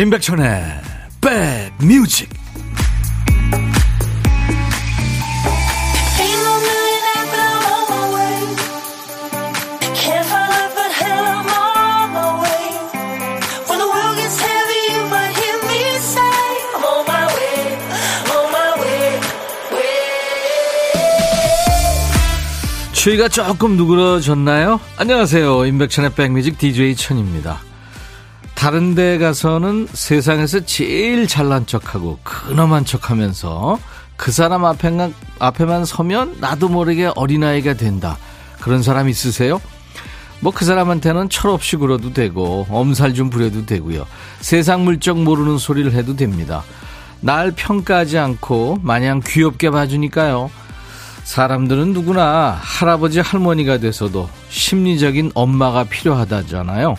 [0.00, 0.80] 임백천의
[1.20, 2.30] 백뮤직
[22.94, 24.80] 추위가 조금 누그러졌나요?
[24.96, 25.66] 안녕하세요.
[25.66, 27.69] 임백천의 백뮤직 DJ 천입니다.
[28.60, 33.78] 다른 데 가서는 세상에서 제일 잘난 척하고 근엄한 척하면서
[34.18, 38.18] 그 사람 앞에만, 앞에만 서면 나도 모르게 어린아이가 된다.
[38.60, 39.62] 그런 사람 있으세요?
[40.40, 44.06] 뭐 그 사람한테는 철없이 굴어도 되고 엄살 좀 부려도 되고요.
[44.40, 46.62] 세상 물정 모르는 소리를 해도 됩니다.
[47.20, 50.50] 날 평가하지 않고 마냥 귀엽게 봐주니까요.
[51.24, 56.96] 사람들은 누구나 할아버지 할머니가 돼서도 심리적인 엄마가 필요하다잖아요.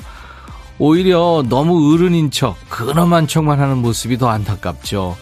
[0.80, 5.18] 오히려 너무 어른인 척, 근엄한 척만 하는 모습이 더 안타깝죠.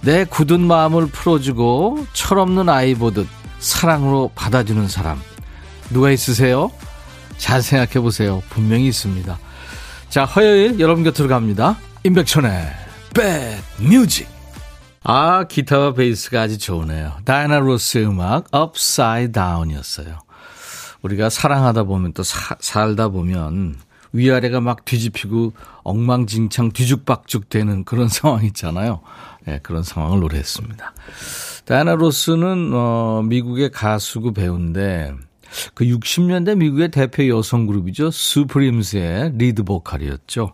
[0.00, 3.26] 내 굳은 마음을 풀어주고 철없는 아이 보듯
[3.58, 5.20] 사랑으로 받아주는 사람.
[5.90, 6.70] 누가 있으세요?
[7.38, 8.42] 잘 생각해 보세요.
[8.50, 9.38] 분명히 있습니다.
[10.08, 11.76] 자, 화요일 여러분 곁으로 갑니다.
[12.04, 12.66] 임백천의
[13.14, 14.28] 백뮤직.
[15.02, 17.12] 아, 기타와 베이스가 아주 좋으네요.
[17.24, 20.18] 다이나 로스의 음악 Upside Down이었어요.
[21.02, 23.76] 우리가 사랑하다 보면 또 사, 살다 보면
[24.16, 25.52] 위아래가 막 뒤집히고
[25.84, 29.00] 엉망진창 뒤죽박죽 되는 그런 상황 있잖아요.
[29.44, 30.92] 네, 그런 상황을 노래했습니다.
[31.66, 35.14] 다이나 로스는 어, 미국의 가수고 배우인데
[35.74, 38.10] 그 60년대 미국의 대표 여성 그룹이죠.
[38.10, 40.52] 수프림스의 리드 보컬이었죠.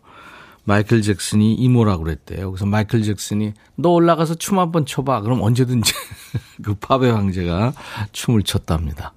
[0.65, 2.53] 마이클 잭슨이 이모라고 그랬대요.
[2.53, 5.23] 그래서 마이클 잭슨이 너 올라가서 춤 한 번 춰봐.
[5.23, 5.93] 그럼 언제든지
[6.63, 7.73] 그 팝의 황제가
[8.13, 9.13] 춤을 췄답니다.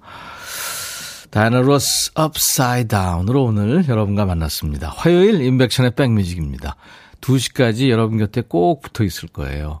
[1.30, 4.88] 다이나 로스 Upside Down으로 오늘 여러분과 만났습니다.
[4.94, 6.76] 화요일 임백천의 백뮤직입니다.
[7.20, 9.80] 2시까지 여러분 곁에 꼭 붙어 있을 거예요.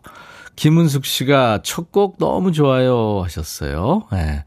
[0.56, 4.04] 김은숙 씨가 첫 곡 너무 좋아요 하셨어요.
[4.12, 4.44] 네.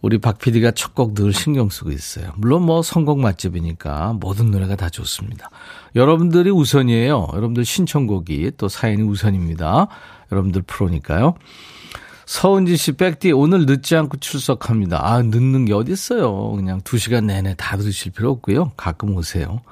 [0.00, 2.32] 우리 박 PD가 첫 곡 늘 신경 쓰고 있어요.
[2.36, 5.50] 물론 뭐 선곡 맛집이니까 모든 노래가 다 좋습니다.
[5.94, 7.28] 여러분들이 우선이에요.
[7.32, 9.88] 여러분들 신청곡이 또 사연이 우선입니다.
[10.32, 11.34] 여러분들 프로니까요.
[12.28, 15.00] 서은지 씨, 백디, 오늘 늦지 않고 출석합니다.
[15.02, 16.52] 아, 늦는 게 어딨어요.
[16.56, 18.72] 그냥 두 시간 내내 다 들으실 필요 없고요.
[18.76, 19.62] 가끔 오세요.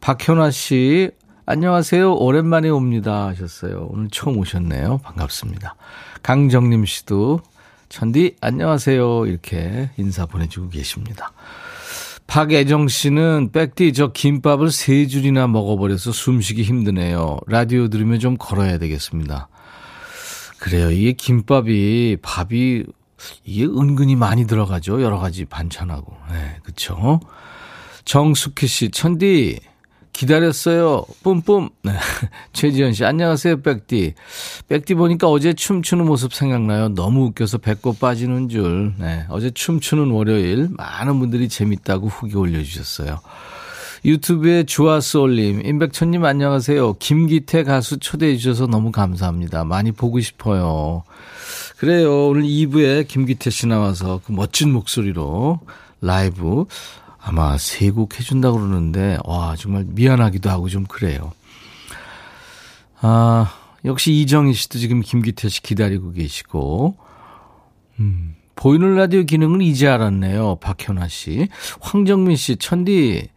[0.00, 1.10] 박현아 씨,
[1.44, 2.14] 안녕하세요.
[2.14, 3.26] 오랜만에 옵니다.
[3.26, 3.88] 하셨어요.
[3.90, 4.98] 오늘 처음 오셨네요.
[4.98, 5.74] 반갑습니다.
[6.22, 7.40] 강정림 씨도
[7.88, 11.32] 천디 안녕하세요 이렇게 인사 보내주고 계십니다.
[12.28, 17.38] 박애정 씨는 백디 저 김밥을 세 줄이나 먹어버려서 숨쉬기 힘드네요.
[17.48, 19.48] 라디오 들으면 좀 걸어야 되겠습니다.
[20.58, 20.90] 그래요.
[20.90, 22.84] 이게 김밥이 밥이
[23.44, 25.02] 이게 은근히 많이 들어가죠.
[25.02, 26.12] 여러 가지 반찬하고.
[26.30, 27.20] 네, 그렇죠.
[28.04, 29.60] 정숙희 씨, 천디
[30.12, 31.04] 기다렸어요.
[31.22, 31.70] 뿜뿜.
[31.82, 31.92] 네.
[32.52, 34.14] 최지현 씨, 안녕하세요, 백디.
[34.68, 36.88] 백디 보니까 어제 춤추는 모습 생각나요.
[36.88, 38.94] 너무 웃겨서 배꼽 빠지는 줄.
[38.98, 39.24] 네.
[39.28, 43.20] 어제 춤추는 월요일 많은 분들이 재밌다고 후기 올려주셨어요.
[44.04, 46.94] 유튜브에 주아스 올림, 임백천님 안녕하세요.
[46.98, 49.64] 김기태 가수 초대해 주셔서 너무 감사합니다.
[49.64, 51.04] 많이 보고 싶어요.
[51.78, 52.28] 그래요.
[52.28, 55.60] 오늘 2부에 김기태 씨 나와서 그 멋진 목소리로
[56.02, 56.66] 라이브
[57.18, 61.32] 아마 세 곡 해준다고 그러는데, 와, 정말 미안하기도 하고 좀 그래요.
[63.00, 63.54] 아,
[63.86, 66.94] 역시 이정희 씨도 지금 김기태 씨 기다리고 계시고,
[68.00, 70.56] 음, 보이는 라디오 기능은 이제 알았네요.
[70.60, 71.48] 박현아 씨.
[71.80, 73.28] 황정민 씨, 천디,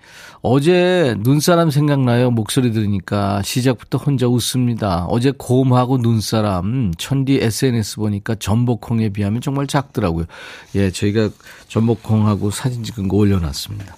[0.41, 2.31] 어제 눈사람 생각나요?
[2.31, 5.05] 목소리 들으니까 시작부터 혼자 웃습니다.
[5.09, 10.25] 어제 곰하고 눈사람, 천디 SNS 보니까 전복콩에 비하면 정말 작더라고요.
[10.75, 11.29] 예, 저희가
[11.67, 13.95] 전복콩하고 사진 찍은 거 올려놨습니다.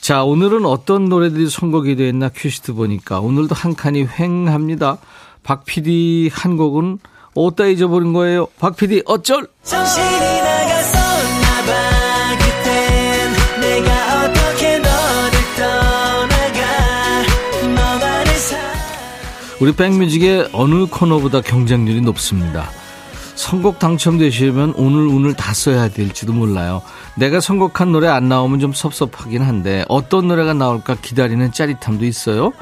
[0.00, 4.98] 자, 오늘은 어떤 노래들이 선곡이 되어 있나 퀴즈트 보니까 오늘도 한 칸이 횡합니다.
[5.42, 6.98] 박 PD 한 곡은
[7.34, 8.48] 어디다 잊어버린 거예요?
[8.58, 9.46] 박 PD 어쩔?
[9.62, 10.39] 정신이
[19.60, 22.70] 우리 백뮤직의 어느 코너보다 경쟁률이 높습니다.
[23.34, 26.82] 선곡 당첨되시려면 오늘 오늘 다 써야 될지도 몰라요.
[27.14, 32.52] 내가 선곡한 노래 안 나오면 좀 섭섭하긴 한데 어떤 노래가 나올까 기다리는 짜릿함도 있어요.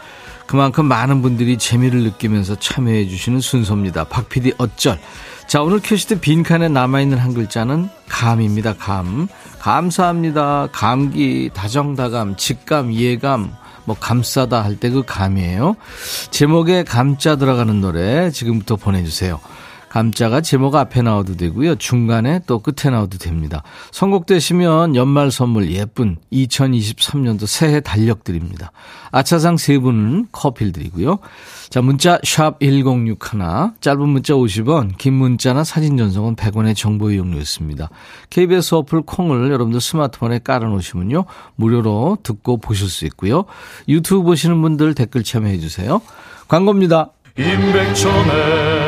[0.47, 4.05] 그만큼 많은 분들이 재미를 느끼면서 참여해 주시는 순서입니다.
[4.05, 4.99] 박PD 어쩔.
[5.47, 8.75] 자, 오늘 큐시트 빈칸에 남아있는 한 글자는 감입니다.
[8.75, 9.29] 감.
[9.61, 10.69] 감사합니다.
[10.73, 13.53] 감기, 다정다감, 직감, 이해감,
[13.89, 15.75] 뭐 감싸다 할 때 그 감이에요.
[16.31, 19.41] 제목에 감자 들어가는 노래 지금부터 보내주세요.
[19.89, 21.77] 감자가 제목 앞에 나와도 되고요.
[21.77, 23.63] 중간에 또 끝에 나와도 됩니다.
[23.93, 28.73] 선곡되시면 연말 선물 예쁜 2023년도 새해 달력 드립니다.
[29.11, 31.19] 아차상 세 분은 커피를 드리고요.
[31.71, 33.19] 자, 문자 샵 1061,
[33.81, 37.91] 짧은 문자 50원, 긴 문자나 사진 전송은 100원의 정보 이용료였습니다.
[38.31, 41.25] KBS 어플 콩을 여러분들 스마트폰에 깔아놓으시면요.
[41.57, 43.45] 무료로 듣고 보실 수 있고요.
[43.89, 46.01] 유튜브 보시는 분들 댓글 참여해 주세요.
[46.49, 47.11] 광고입니다.
[47.37, 48.88] 임백천의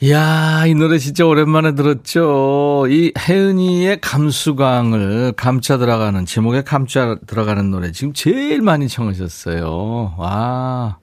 [0.00, 2.86] 이야, 이 노래 진짜 오랜만에 들었죠.
[2.88, 10.14] 이 혜은이의 감수광을 감자 들어가는, 제목에 감자 들어가는 노래 지금 제일 많이 청하셨어요.
[10.16, 10.98] 와.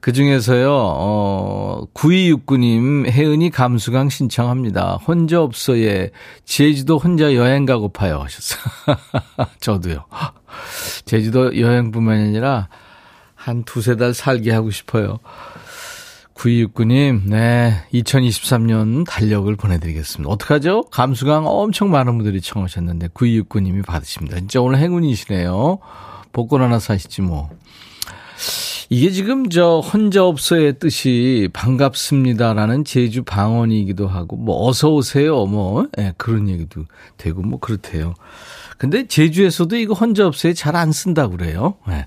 [0.00, 4.98] 그 중에서요, 어, 9269님, 혜은이 감수광 신청합니다.
[5.04, 6.10] 혼자 없어에
[6.44, 8.20] 제주도 혼자 여행 가고파요.
[8.20, 8.60] 하셨어요.
[9.58, 10.04] 저도요.
[11.04, 12.68] 제주도 여행뿐만 아니라
[13.34, 15.18] 한 두세 달 살게 하고 싶어요.
[16.38, 17.82] 9269님, 네.
[17.92, 20.30] 2023년 달력을 보내드리겠습니다.
[20.30, 20.84] 어떡하죠?
[20.84, 24.38] 감수강 엄청 많은 분들이 청하셨는데, 9269님이 받으십니다.
[24.38, 25.78] 진짜 오늘 행운이시네요.
[26.32, 27.50] 복권 하나 사시지 뭐.
[28.88, 35.44] 이게 지금 저 혼자 없어의 뜻이 반갑습니다라는 제주 방언이기도 하고, 뭐, 어서오세요.
[35.46, 36.84] 뭐, 예, 네, 그런 얘기도
[37.16, 38.14] 되고, 뭐, 그렇대요.
[38.78, 40.54] 근데 제주에서도 이거 혼자 없어요.
[40.54, 41.74] 잘안 쓴다고 그래요.
[41.88, 42.06] 네.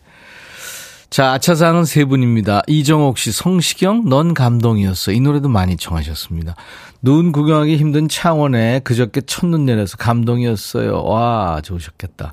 [1.11, 2.61] 자, 아차상은 세 분입니다.
[2.67, 5.11] 이정옥 씨, 성시경, 넌 감동이었어.
[5.11, 6.55] 이 노래도 많이 청하셨습니다.
[7.01, 11.03] 눈 구경하기 힘든 창원에 그저께 첫눈 내려서 감동이었어요.
[11.03, 12.31] 와, 좋으셨겠다.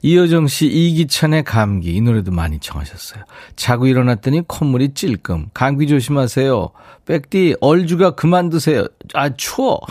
[0.00, 1.94] 이여정 씨, 이기찬의 감기.
[1.94, 3.24] 이 노래도 많이 청하셨어요.
[3.56, 5.50] 자고 일어났더니 콧물이 찔끔.
[5.52, 6.70] 감기 조심하세요.
[7.04, 8.86] 백디, 얼주가 그만 두세요.
[9.12, 9.82] 아, 추워.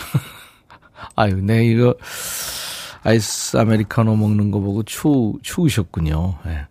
[1.16, 1.94] 아유, 네, 이거,
[3.04, 6.40] 아이스 아메리카노 먹는 거 보고 추, 추우셨군요.
[6.46, 6.66] 네.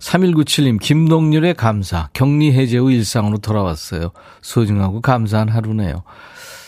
[0.00, 2.08] 3197님, 김동률의 감사.
[2.12, 4.10] 격리 해제 후 일상으로 돌아왔어요.
[4.42, 6.02] 소중하고 감사한 하루네요.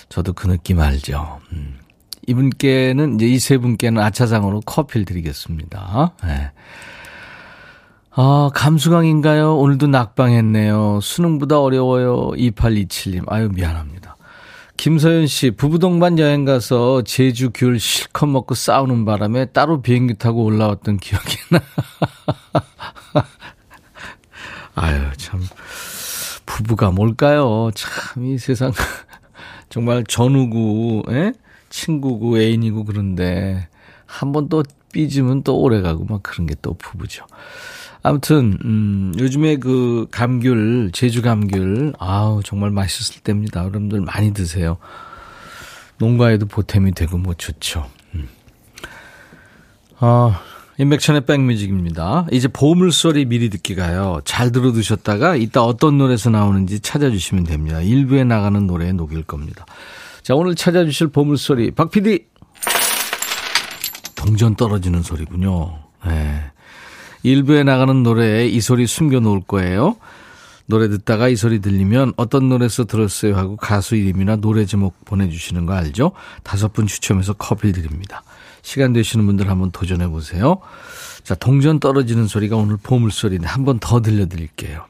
[0.09, 1.41] 저도 그 느낌 알죠.
[1.53, 1.79] 음.
[2.27, 6.13] 이분께는, 이제 이 세 분께는 아차상으로 커피를 드리겠습니다.
[6.25, 6.51] 네.
[8.15, 9.57] 아, 감수강인가요?
[9.57, 11.01] 오늘도 낙방했네요.
[11.03, 12.31] 수능보다 어려워요.
[12.37, 13.25] 2827님.
[13.33, 14.17] 아유, 미안합니다.
[14.77, 20.45] 김서연 씨, 부부 동반 여행 가서 제주 귤 실컷 먹고 싸우는 바람에 따로 비행기 타고
[20.45, 21.61] 올라왔던 기억이 나.
[24.75, 25.41] 아유, 참.
[26.47, 27.71] 부부가 뭘까요?
[27.75, 28.73] 참, 이 세상.
[29.69, 31.33] 정말 전우고, 에?
[31.71, 33.69] 친구고, 애인이고, 그런데.
[34.07, 37.27] 한 번 또 삐지면 또 오래 가고, 막 그런 게 또 부부죠.
[38.03, 43.61] 아무튼, 음, 요즘에 그 감귤, 제주 감귤, 아우, 정말 맛있을 때입니다.
[43.61, 44.77] 여러분들 많이 드세요.
[45.99, 47.89] 농가에도 보탬이 되고, 뭐 좋죠.
[48.15, 48.29] 음.
[50.01, 50.41] 아,
[50.79, 52.27] 인백천의 백뮤직입니다.
[52.33, 54.21] 이제 보물소리 미리 듣기 가요.
[54.25, 57.81] 잘 들어두셨다가 이따 어떤 노래에서 나오는지 찾아주시면 됩니다.
[57.81, 59.67] 일부에 나가는 노래에 녹일 겁니다.
[60.23, 61.73] 자, 오늘 찾아주실 보물소리.
[61.73, 62.27] 박 PD!
[64.15, 65.79] 동전 떨어지는 소리군요.
[66.07, 66.43] 네.
[67.23, 69.97] 일부에 나가는 노래에 이 소리 숨겨 놓을 거예요.
[70.67, 75.75] 노래 듣다가 이 소리 들리면 어떤 노래에서 들었어요 하고 가수 이름이나 노래 제목 보내주시는 거
[75.75, 76.13] 알죠?
[76.45, 78.23] 다섯 분 추첨해서 커피 드립니다.
[78.63, 80.59] 시간 되시는 분들 한번 도전해 보세요.
[81.25, 84.85] 자, 동전 떨어지는 소리가 오늘 보물소리인데 한 번 더 들려드릴게요.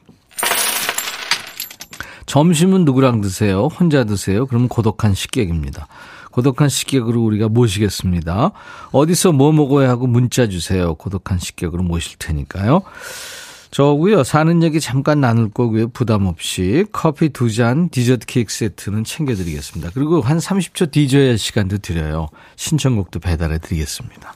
[2.25, 3.67] 점심은 누구랑 드세요?
[3.67, 4.45] 혼자 드세요?
[4.47, 5.87] 그럼 고독한 식객입니다.
[6.31, 8.51] 고독한 식객으로 우리가 모시겠습니다.
[8.91, 10.95] 어디서 뭐 먹어야 하고 문자 주세요.
[10.95, 12.81] 고독한 식객으로 모실 테니까요.
[13.73, 14.23] 저고요.
[14.23, 15.87] 사는 얘기 잠깐 나눌 거고요.
[15.87, 19.89] 부담 없이 커피 두 잔, 디저트 케이크 세트는 챙겨드리겠습니다.
[19.95, 22.29] 그리고 한 30초 디저의 시간도 드려요.
[22.55, 24.35] 신청곡도 배달해 드리겠습니다.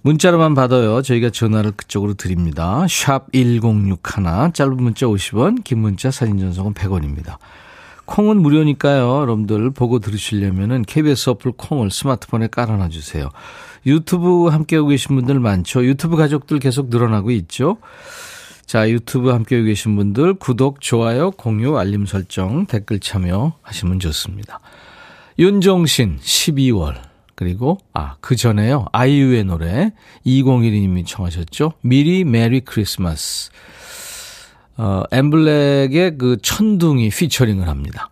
[0.00, 1.02] 문자로만 받아요.
[1.02, 2.86] 저희가 전화를 그쪽으로 드립니다.
[2.88, 7.36] 샵 1061, 짧은 문자 50원, 긴 문자 사진 전송은 100원입니다.
[8.06, 9.20] 콩은 무료니까요.
[9.20, 13.28] 여러분들 보고 들으시려면 은 KBS 어플 콩을 스마트폰에 깔아놔 주세요.
[13.86, 15.84] 유튜브 함께하고 계신 분들 많죠.
[15.84, 17.78] 유튜브 가족들 계속 늘어나고 있죠.
[18.64, 24.60] 자, 유튜브 함께하고 계신 분들 구독, 좋아요, 공유, 알림 설정, 댓글 참여하시면 좋습니다.
[25.38, 26.94] 윤종신 12월
[27.34, 28.86] 그리고 아, 그 전에요.
[28.92, 29.92] 아이유의 노래
[30.24, 31.72] 2012님이 청하셨죠.
[31.80, 33.50] 미리 Merry Christmas.
[34.76, 38.11] 어, 엠블랙의 그 천둥이 피처링을 합니다.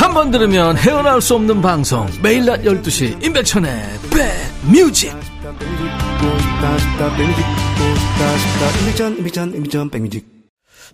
[0.00, 3.70] 한 번 들으면 헤어나올 수 없는 방송 매일 낮 12시 임백천의
[4.10, 5.14] 백뮤직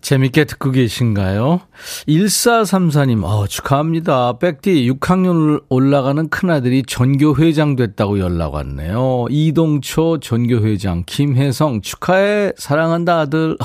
[0.03, 1.61] 재밌게 듣고 계신가요?
[2.07, 4.39] 1434님, 어, 축하합니다.
[4.39, 9.27] 백디 6학년 올라가는 큰아들이 전교회장 됐다고 연락 왔네요.
[9.31, 12.53] 이동초 전교회장, 김혜성 축하해.
[12.59, 13.57] 사랑한다 아들.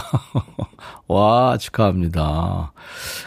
[1.11, 2.71] 와, 축하합니다.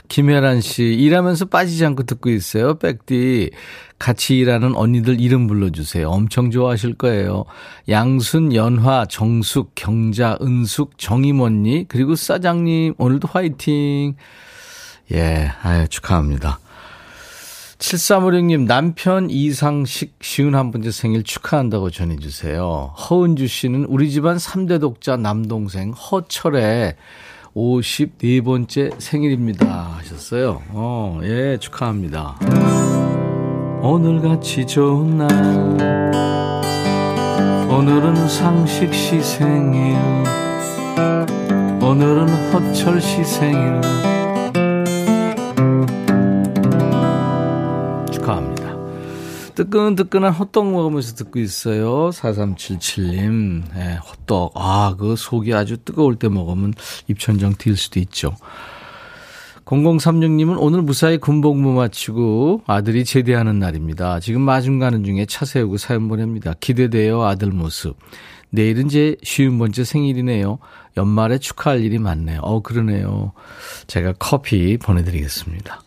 [0.09, 2.79] 김혜란 씨, 일하면서 빠지지 않고 듣고 있어요.
[2.79, 3.51] 백디.
[3.99, 6.09] 같이 일하는 언니들 이름 불러주세요.
[6.09, 7.45] 엄청 좋아하실 거예요.
[7.89, 14.17] 양순, 연화, 정숙, 경자, 은숙, 정임언니, 그리고 사장님, 오늘도 화이팅.
[15.13, 16.61] 예, 아유, 축하합니다.
[17.79, 22.95] 7356님, 남편 이상식 쉬운 한 번째 생일 축하한다고 전해주세요.
[22.97, 26.97] 허은주 씨는 우리 집안 3대 독자 남동생 허철의
[27.55, 29.97] 54번째 생일입니다.
[29.99, 30.63] 하셨어요.
[30.71, 32.39] 어, 예, 축하합니다.
[33.81, 35.29] 오늘같이 좋은 날,
[37.71, 39.97] 오늘은 상식 시 생일,
[41.81, 44.14] 오늘은 허철 시 생일.
[49.55, 52.11] 뜨끈뜨끈한 호떡 먹으면서 듣고 있어요.
[52.11, 53.63] 4377님.
[53.75, 54.53] 네, 호떡.
[54.57, 56.75] 아, 그 속이 아주 뜨거울 때 먹으면
[57.09, 58.35] 입천장 튈 수도 있죠.
[59.65, 64.21] 0036님은 오늘 무사히 군복무 마치고 아들이 제대하는 날입니다.
[64.21, 66.53] 지금 마중 가는 중에 차 세우고 사연 보냅니다.
[66.61, 67.97] 기대돼요, 아들 모습.
[68.51, 70.59] 내일은 제 쉬운 번째 생일이네요.
[70.97, 72.41] 연말에 축하할 일이 많네요.
[72.43, 73.33] 어, 그러네요.
[73.87, 75.84] 제가 커피 보내드리겠습니다.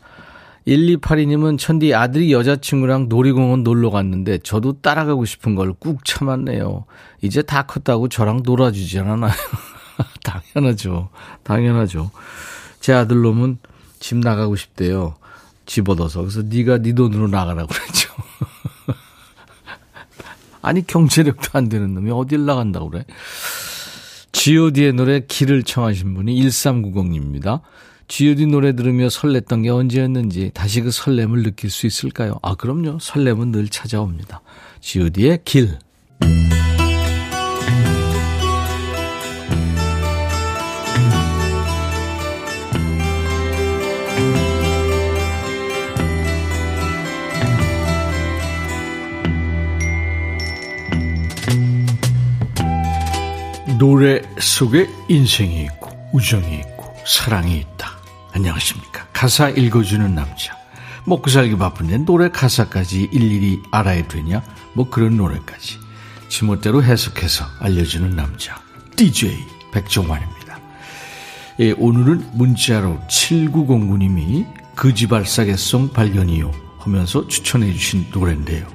[0.67, 6.85] 1282님은 천디 아들이 여자친구랑 놀이공원 놀러 갔는데 저도 따라가고 싶은 걸 꾹 참았네요.
[7.21, 9.31] 이제 다 컸다고 저랑 놀아주지 않아요.
[10.23, 11.09] 당연하죠.
[11.43, 12.11] 당연하죠.
[12.81, 13.59] 제 아들 놈은
[13.99, 15.15] 집 나가고 싶대요.
[15.65, 16.21] 집 얻어서.
[16.21, 18.13] 그래서 네가 네 돈으로 나가라고 그랬죠.
[20.61, 23.05] 아니 경제력도 안 되는 놈이 어딜 나간다고 그래.
[24.33, 27.61] G.O.D의 노래 길을 청하신 분이 1390입니다.
[28.07, 32.39] G.O.D 노래 들으며 설렜던 게 언제였는지 다시 그 설렘을 느낄 수 있을까요?
[32.41, 32.99] 아, 그럼요.
[32.99, 34.41] 설렘은 늘 찾아옵니다.
[34.79, 35.77] G.O.D의 길.
[53.77, 57.96] 노래 속에 인생이 있고 우정이 있고 사랑이 있다.
[58.37, 59.07] 안녕하십니까.
[59.13, 60.55] 가사 읽어주는 남자.
[61.05, 64.43] 먹고 살기 바쁜데 노래 가사까지 일일이 알아야 되냐?
[64.73, 65.79] 뭐 그런 노래까지.
[66.29, 68.61] 지멋대로 해석해서 알려주는 남자.
[68.95, 69.35] DJ
[69.71, 70.59] 백종환입니다.
[71.61, 78.67] 예, 오늘은 문자로 7909님이 그지발사계송 발견이요 하면서 추천해 주신 노래인데요.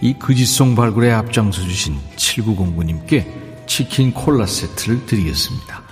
[0.00, 5.82] 이 그지송 발굴에 앞장서 주신 7909님께 치킨 콜라 세트를 드리겠습니다.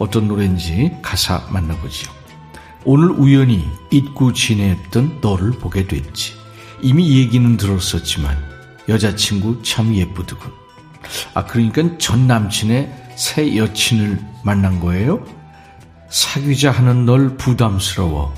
[0.00, 2.13] 어떤 노래인지 가사 만나보죠.
[2.84, 6.34] 오늘 우연히 잊고 지냈던 너를 보게 됐지.
[6.82, 8.36] 이미 얘기는 들었었지만
[8.88, 10.50] 여자친구 참 예쁘더군.
[11.32, 15.24] 아 그러니까 전 남친의 새 여친을 만난 거예요?
[16.10, 18.34] 사귀자 하는 널 부담스러워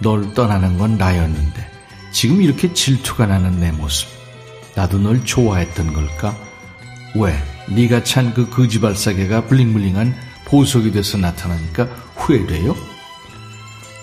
[0.00, 1.70] 널 떠나는 건 나였는데
[2.12, 4.08] 지금 이렇게 질투가 나는 내 모습
[4.74, 6.34] 나도 널 좋아했던 걸까?
[7.16, 7.36] 왜?
[7.68, 10.14] 네가 찬 그 거지발사계가 블링블링한
[10.46, 11.84] 보석이 돼서 나타나니까
[12.16, 12.74] 후회돼요?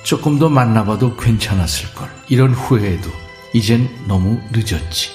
[0.08, 2.10] 조금 더 만나봐도 괜찮았을걸.
[2.30, 3.12] 이런 후회에도
[3.54, 5.10] 이젠 너무 늦었지.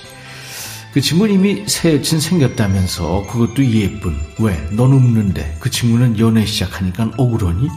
[0.93, 4.15] 그 친구는 이미 새 여친 생겼다면서 그것도 예쁜.
[4.39, 4.55] 왜?
[4.73, 7.71] 넌 없는데 그 친구는 연애 시작하니까 억울하니?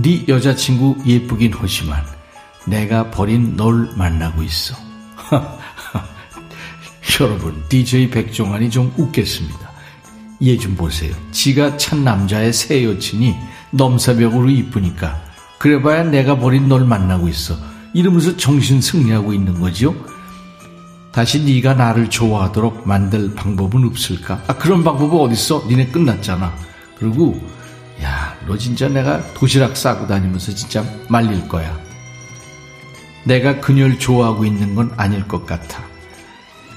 [0.00, 2.04] 네 여자친구 예쁘긴 하지만
[2.66, 4.76] 내가 버린 널 만나고 있어.
[7.20, 9.72] 여러분, DJ 백종환이 좀 웃겠습니다.
[10.44, 11.12] 얘 좀 보세요.
[11.32, 13.34] 지가 찬 남자의 새 여친이
[13.72, 15.25] 넘사벽으로 이쁘니까
[15.58, 17.56] 그래봐야 내가 버린 널 만나고 있어.
[17.94, 19.94] 이러면서 정신 승리하고 있는 거죠.
[21.12, 24.42] 다시 네가 나를 좋아하도록 만들 방법은 없을까?
[24.48, 25.64] 아 그런 방법은 어딨어?
[25.66, 26.54] 니네 끝났잖아.
[26.98, 27.40] 그리고
[28.02, 31.76] 야 너 진짜 내가 도시락 싸고 다니면서 진짜 말릴 거야.
[33.24, 35.84] 내가 그녀를 좋아하고 있는 건 아닐 것 같아.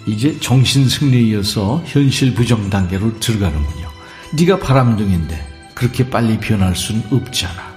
[0.07, 3.87] 이제 정신 승리이어서 현실 부정 단계로 들어가는군요.
[4.33, 7.68] 네가 바람둥인데 그렇게 빨리 변할 수는 없잖아.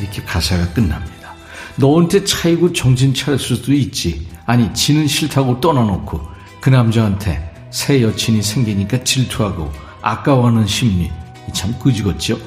[0.00, 1.34] 이렇게 가사가 끝납니다.
[1.76, 4.26] 너한테 차이고 정신 차렸을 수도 있지.
[4.46, 6.20] 아니 지는 싫다고 떠나놓고
[6.60, 11.10] 그 남자한테 새 여친이 생기니까 질투하고 아까워하는 심리
[11.52, 12.38] 참 그지같죠.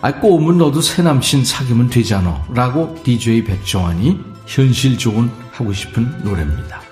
[0.00, 6.82] 아 꼬우면 너도 새 남친 사귀면 되잖아 라고 DJ 백종환이 현실 좋은 하고 싶은 노래입니다.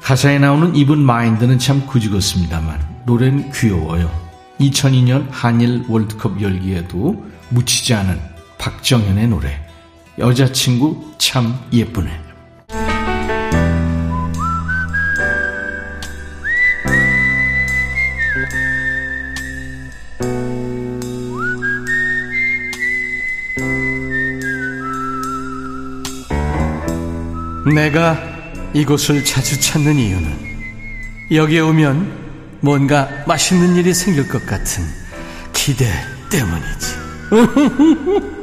[0.00, 4.10] 가사에 나오는 이분 마인드는 참 그지같습니다만 노래는 귀여워요.
[4.60, 9.60] 2002년 한일 월드컵 열기에도 묻히지 않은 박정현의 노래
[10.18, 12.26] 여자친구 참 예쁘네.
[27.74, 28.18] 내가
[28.72, 30.46] 이곳을 자주 찾는 이유는
[31.32, 32.26] 여기에 오면
[32.60, 34.84] 뭔가 맛있는 일이 생길 것 같은
[35.52, 35.86] 기대
[36.30, 38.26] 때문이지.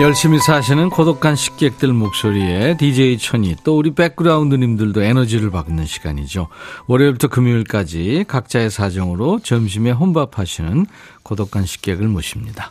[0.00, 6.48] 열심히 사시는 고독한 식객들 목소리에 DJ 천이 또 우리 백그라운드님들도 에너지를 받는 시간이죠.
[6.86, 10.86] 월요일부터 금요일까지 각자의 사정으로 점심에 혼밥하시는
[11.22, 12.70] 고독한 식객을 모십니다.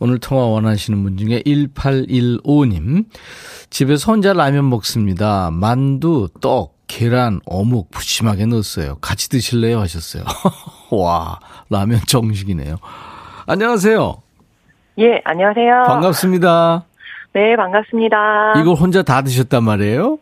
[0.00, 3.06] 오늘 통화 원하시는 분 중에 1815님
[3.70, 5.50] 집에서 혼자 라면 먹습니다.
[5.52, 8.96] 만두, 떡, 계란, 어묵 푸짐하게 넣었어요.
[8.96, 9.78] 같이 드실래요?
[9.80, 10.24] 하셨어요.
[10.90, 11.38] 와
[11.70, 12.78] 라면 정식이네요.
[13.46, 14.27] 안녕하세요.
[14.98, 15.84] 예, 안녕하세요.
[15.86, 16.84] 반갑습니다.
[17.32, 18.54] 네, 반갑습니다.
[18.60, 20.18] 이걸 혼자 다 드셨단 말이에요?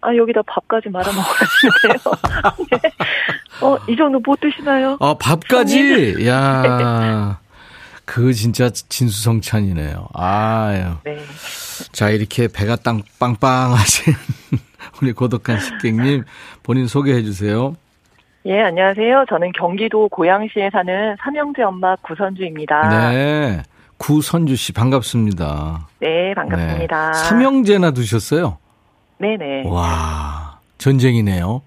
[0.00, 2.68] 아, 여기다 밥까지 말아 먹었는데요.
[2.70, 3.66] 네.
[3.66, 4.96] 어, 이 정도 못 드시나요?
[5.00, 6.26] 아, 밥까지?
[6.26, 7.44] 야
[8.04, 10.08] 그 진짜 진수성찬이네요.
[10.12, 10.84] 아유.
[11.04, 11.16] 네.
[11.92, 14.12] 자, 이렇게 배가 땅, 빵빵하신
[15.02, 16.24] 우리 고독한 식객님
[16.62, 17.74] 본인 소개해 주세요.
[18.46, 19.24] 예, 안녕하세요.
[19.30, 22.88] 저는 경기도 고양시에 사는 삼형제 엄마 구선주입니다.
[23.10, 23.62] 네.
[23.98, 25.88] 구선주 씨 반갑습니다.
[26.00, 27.12] 네, 반갑습니다.
[27.12, 27.18] 네.
[27.18, 28.58] 삼형제나 두셨어요?
[29.18, 29.62] 네 네.
[29.66, 31.62] 와, 전쟁이네요.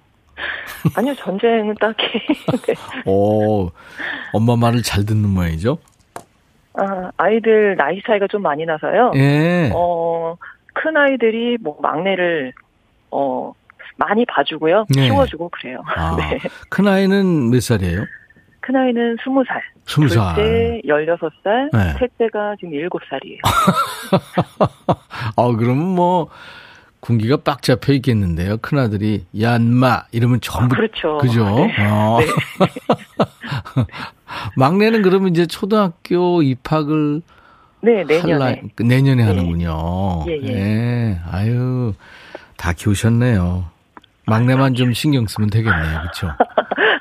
[0.96, 2.04] 아니요, 전쟁은 딱히.
[2.68, 2.74] 네.
[3.10, 3.70] 오,
[4.34, 5.78] 엄마 말을 잘 듣는 모양이죠?
[6.74, 9.12] 아, 아이들 나이 차이가 좀 많이 나서요.
[9.16, 9.72] 예.
[9.74, 10.36] 어,
[10.74, 12.54] 큰 아이들이 뭐 막내를,
[13.10, 13.52] 어,
[13.96, 14.86] 많이 봐주고요.
[14.96, 15.06] 네.
[15.10, 15.82] 키워주고 그래요.
[15.96, 16.38] 아, 네.
[16.70, 18.06] 큰 아이는 몇 살이에요?
[18.60, 19.60] 큰 아이는 20살.
[19.88, 20.36] 20살.
[20.36, 21.70] 둘째 16살.
[21.74, 21.94] 네.
[22.00, 23.40] 셋째가 지금 7살이에요.
[25.38, 26.30] 아, 그러면 뭐,
[27.00, 28.58] 군기가 빡 잡혀 있겠는데요.
[28.58, 30.76] 큰아들이, 얀마, 이러면 전부.
[30.76, 31.18] 아, 그렇죠.
[31.20, 31.44] 그죠?
[31.46, 31.76] 네.
[31.90, 32.20] 어.
[32.20, 33.86] 네.
[34.58, 37.22] 막내는 그러면 이제 초등학교 입학을.
[37.82, 38.44] 네, 내년에.
[38.44, 39.28] 할라, 내년에 네.
[39.30, 40.26] 하는군요.
[40.28, 40.54] 예, 예.
[40.54, 41.22] 네.
[41.32, 41.94] 아유,
[42.58, 43.66] 다 키우셨네요.
[44.26, 46.00] 막내만 좀 신경 쓰면 되겠네요.
[46.02, 46.32] 그렇죠?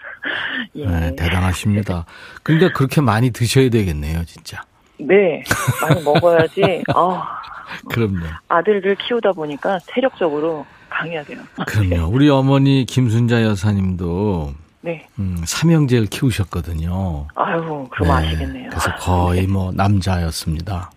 [0.77, 0.87] 예.
[0.87, 2.05] 네, 대단하십니다.
[2.43, 4.63] 근데 그렇게 많이 드셔야 되겠네요, 진짜.
[4.99, 5.43] 네,
[5.83, 6.85] 많이 먹어야지.
[6.95, 7.23] 아,
[7.91, 8.21] 그럼요.
[8.49, 11.41] 아들을 키우다 보니까 체력적으로 강해야 돼요.
[11.67, 12.09] 그럼요.
[12.15, 15.07] 우리 어머니 김순자 여사님도 네.
[15.19, 17.27] 음, 삼형제를 키우셨거든요.
[17.35, 18.71] 아유, 그럼 네, 아시겠네요.
[18.71, 20.91] 그래서 거의 뭐 남자였습니다.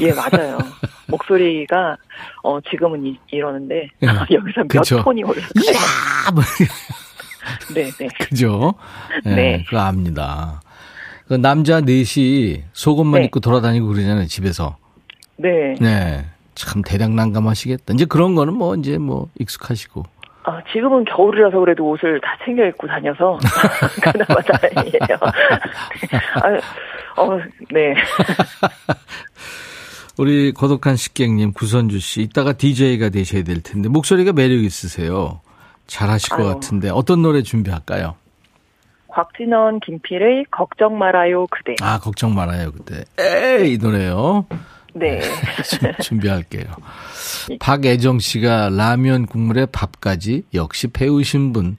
[0.00, 0.58] 예, 맞아요.
[1.06, 1.96] 목소리가
[2.42, 4.08] 어 지금은 이, 이러는데 네.
[4.08, 5.02] 여기서 몇 그쵸.
[5.02, 5.52] 톤이 올라가요.
[7.42, 7.74] 뭐.
[7.74, 8.08] 네, 네.
[8.20, 8.74] 그죠?
[9.24, 9.64] 네, 네.
[9.64, 10.60] 그거 압니다.
[11.26, 13.26] 그 남자 넷이 속옷만 네.
[13.26, 14.76] 입고 돌아다니고 그러잖아요, 집에서.
[15.36, 15.74] 네.
[15.80, 16.26] 네.
[16.54, 17.94] 참 대량 난감하시겠다.
[17.94, 20.04] 이제 그런 거는 뭐 이제 뭐 익숙하시고.
[20.44, 23.38] 아, 지금은 겨울이라서 그래도 옷을 다 챙겨 입고 다녀서
[24.02, 25.18] 그나마 다행이에요.
[26.34, 27.38] 아, 어,
[27.70, 27.94] 네.
[30.18, 35.40] 우리 고독한 식객님 구선주 씨 이따가 DJ가 되셔야 될 텐데 목소리가 매력 있으세요.
[35.92, 36.42] 잘하실 아유.
[36.42, 38.16] 것 같은데 어떤 노래 준비할까요?
[39.08, 41.74] 곽진원, 김필의 걱정 말아요 그대.
[41.82, 43.04] 아 걱정 말아요 그대.
[43.18, 44.46] 에이 이 노래요.
[44.94, 45.20] 네.
[46.02, 46.64] 준비할게요.
[47.60, 51.76] 박애정 씨가 라면 국물에 밥까지 역시 배우신 분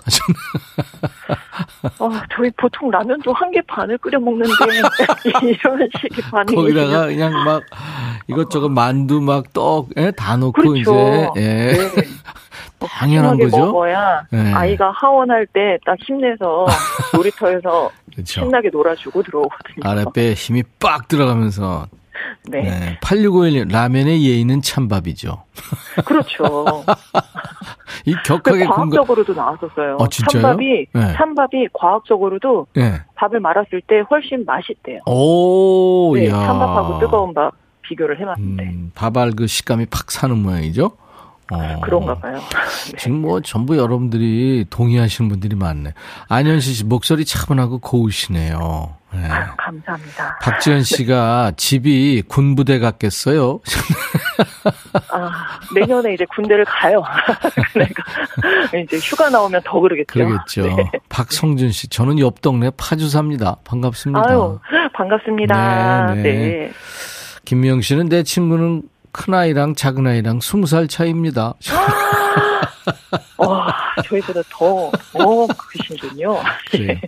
[2.00, 4.52] 어, 저희 보통 라면도 한개 반을 끓여 먹는데
[5.44, 7.64] 이런 식의 반응이 거기다가 그냥 막
[8.28, 10.76] 이것저것 만두 막 떡다 예, 넣고 그렇죠.
[10.76, 11.74] 이제 예.
[11.74, 12.04] 네.
[12.88, 13.58] 당연한 거죠.
[13.58, 14.54] 먹어야 네.
[14.54, 16.66] 아이가 하원할 때 딱 힘내서
[17.16, 18.42] 놀이터에서 그렇죠.
[18.42, 19.82] 신나게 놀아주고 들어오거든요.
[19.84, 21.88] 아랫배에 힘이 빡 들어가면서
[22.50, 22.62] 네.
[22.62, 23.00] 네.
[23.02, 25.44] 8651님, 라면의 예의는 찬밥이죠.
[26.06, 26.84] 그렇죠.
[28.06, 29.46] 이 격하게 과학적으로도 공감...
[29.58, 29.98] 나왔었어요.
[30.00, 31.14] 아, 찬밥이, 네.
[31.14, 33.02] 찬밥이 과학적으로도 네.
[33.16, 35.00] 밥을 말았을 때 훨씬 맛있대요.
[35.06, 36.32] 오, 네, 야.
[36.32, 38.64] 찬밥하고 뜨거운 밥 비교를 해봤는데.
[38.64, 40.92] 음, 밥알 그 식감이 팍 사는 모양이죠?
[41.52, 41.80] 어.
[41.82, 42.40] 그런가 봐요.
[42.92, 42.98] 네.
[42.98, 45.94] 지금 뭐 전부 여러분들이 동의하시는 분들이 많네.
[46.30, 48.96] 안현실 씨 목소리 차분하고 고우시네요.
[49.14, 49.30] 네.
[49.30, 50.40] 아유, 감사합니다.
[50.42, 50.84] 박지현 네.
[50.84, 51.56] 씨가 네.
[51.56, 53.60] 집이 군부대 같겠어요?
[55.12, 55.32] 아,
[55.76, 57.04] 내년에 이제 군대를 가요.
[57.74, 58.04] 그러니까
[58.84, 60.14] 이제 휴가 나오면 더 그러겠죠.
[60.14, 60.76] 그러겠죠.
[60.76, 60.92] 네.
[61.10, 63.58] 박성준 씨, 저는 옆 동네 파주 삽니다.
[63.66, 64.28] 반갑습니다.
[64.28, 64.60] 아유,
[64.94, 66.14] 반갑습니다.
[66.16, 66.22] 네.
[66.24, 66.34] 네.
[66.34, 66.72] 네.
[67.46, 71.54] 김미영 씨는 내 친구는 큰아이랑 작은아이랑 20살 차이입니다.
[73.38, 73.74] 와,
[74.06, 76.42] 저희보다 더, 더 크신군요.
[76.74, 77.00] 네.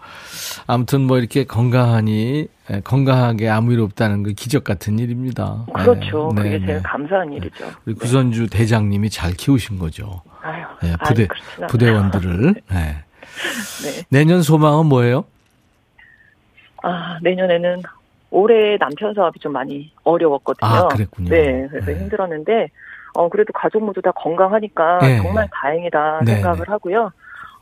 [0.68, 5.66] 아무튼 뭐 이렇게 건강하니, 예, 건강하게 아무 일 없다는 그 기적 같은 일입니다.
[5.74, 6.32] 그렇죠.
[6.36, 6.82] 네, 그게 네, 제일 네.
[6.84, 7.66] 감사한 일이죠.
[7.86, 8.00] 우리 네.
[8.00, 10.22] 구선주 대장님이 잘 키우신 거죠.
[10.42, 11.28] 아유, 네, 부대,
[11.60, 12.56] 아유, 부대원들을.
[12.72, 13.04] 네.
[13.84, 14.04] 네.
[14.10, 15.26] 내년 소망은 뭐예요?
[16.84, 17.82] 아, 내년에는
[18.36, 20.70] 올해 남편 사업이 좀 많이 어려웠거든요.
[20.70, 21.30] 아, 그랬군요.
[21.30, 21.98] 네, 그래서 네.
[21.98, 22.70] 힘들었는데,
[23.14, 25.18] 어, 그래도 가족 모두 다 건강하니까 네.
[25.22, 26.34] 정말 다행이다 네.
[26.34, 27.14] 생각을 하고요.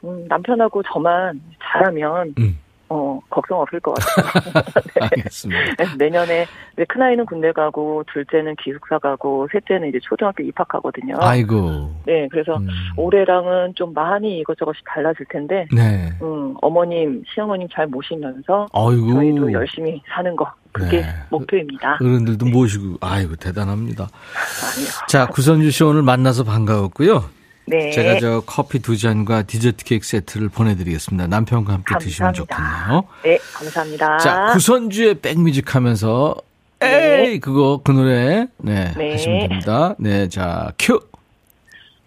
[0.03, 2.57] 음, 남편하고 저만 잘하면, 음.
[2.93, 4.53] 어, 걱정 없을 것 같아요.
[4.93, 5.01] 네.
[5.01, 5.75] 알겠습니다.
[5.77, 11.15] 네, 내년에 이제 큰아이는 군대 가고, 둘째는 기숙사 가고, 셋째는 이제 초등학교 입학하거든요.
[11.17, 11.91] 아이고.
[12.05, 12.67] 네, 그래서 음.
[12.95, 16.11] 올해랑은 좀 많이 이것저것이 달라질 텐데, 네.
[16.21, 19.13] 음, 어머님, 시어머님 잘 모시면서, 아이고.
[19.13, 20.45] 저희도 열심히 사는 거.
[20.71, 21.07] 그게 네.
[21.29, 21.97] 목표입니다.
[22.01, 22.51] 어른들도 네.
[22.51, 24.03] 모시고, 아이고, 대단합니다.
[24.05, 24.89] 아니요.
[25.07, 27.23] 자, 구선주 씨 오늘 만나서 반가웠고요.
[27.65, 27.91] 네.
[27.91, 31.27] 제가 저 커피 두 잔과 디저트 케이크 세트를 보내드리겠습니다.
[31.27, 31.99] 남편과 함께 감사합니다.
[31.99, 33.03] 드시면 좋겠네요.
[33.23, 34.17] 네, 감사합니다.
[34.17, 36.35] 자, 구선주의 백뮤직 하면서
[36.79, 37.29] 네.
[37.29, 39.95] 에이 그거 그 노래 네, 네, 하시면 됩니다.
[39.97, 40.99] 네, 자 큐.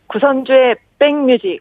[0.08, 1.60] 구선주의 백뮤직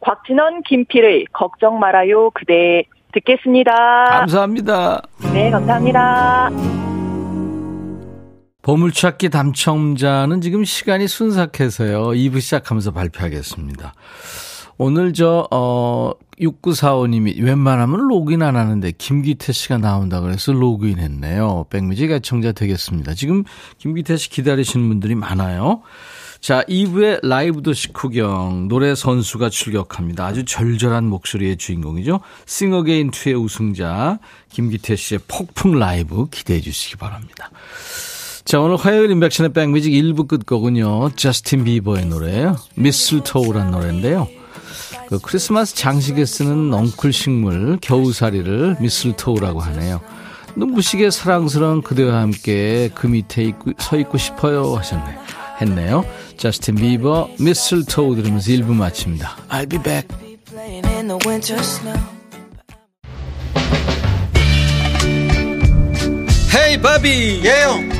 [0.00, 3.72] 곽진원 김필의 걱정 말아요 그대 듣겠습니다.
[4.20, 5.02] 감사합니다.
[5.32, 6.50] 네, 감사합니다.
[8.62, 12.08] 보물찾기 당첨자는 지금 시간이 순삭해서요.
[12.08, 13.94] 2부 시작하면서 발표하겠습니다.
[14.76, 21.66] 오늘 저, 어, 6945님이 웬만하면 로그인 안 하는데 김기태 씨가 나온다 그래서 로그인 했네요.
[21.68, 23.14] 백뮤직 애청자 되겠습니다.
[23.14, 23.44] 지금
[23.76, 25.82] 김기태 씨 기다리시는 분들이 많아요.
[26.40, 30.24] 자, 2부의 라이브 도시 구경 노래 선수가 출격합니다.
[30.24, 32.20] 아주 절절한 목소리의 주인공이죠.
[32.46, 34.18] 싱어게인 2의 우승자
[34.48, 37.50] 김기태 씨의 폭풍 라이브 기대해 주시기 바랍니다.
[38.50, 41.10] 자, 오늘 화요일 인백션의 백뮤직 1부 끝곡은요.
[41.14, 42.56] 저스틴 비버의 노래예요.
[42.74, 44.26] mistletoe란 노래인데요.
[45.08, 50.00] 그 크리스마스 장식에 쓰는 넝쿨 식물 겨우살이를 mistletoe라고 하네요.
[50.56, 55.16] 눈부시게 사랑스러운 그대와 함께 그 밑에 있고, 서 있고 싶어요 하셨네.
[55.60, 56.04] 했네요.
[56.36, 59.36] 저스틴 비버 미슬토우 들으면서 1부 마칩니다.
[59.48, 60.08] I'll be back.
[66.52, 67.99] 헤이 바비 예영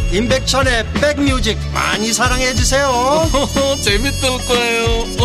[0.13, 2.91] 임백천의 백뮤직 많이 사랑해 주세요.
[3.81, 5.05] 재밌을 거예요.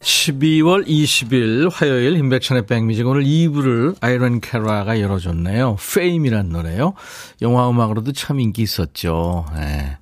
[0.00, 6.94] (12월 20일) 화요일 임백천의 백뮤직 오늘 2부를 아이런 캐라가 열어줬네요 페임이란 노래요
[7.40, 9.96] 영화 음악으로도 참 인기 있었죠 네.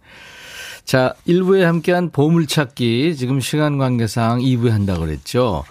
[0.85, 5.65] 자 1부에 함께한 보물찾기 지금 시간 관계상 2부에 한다고 그랬죠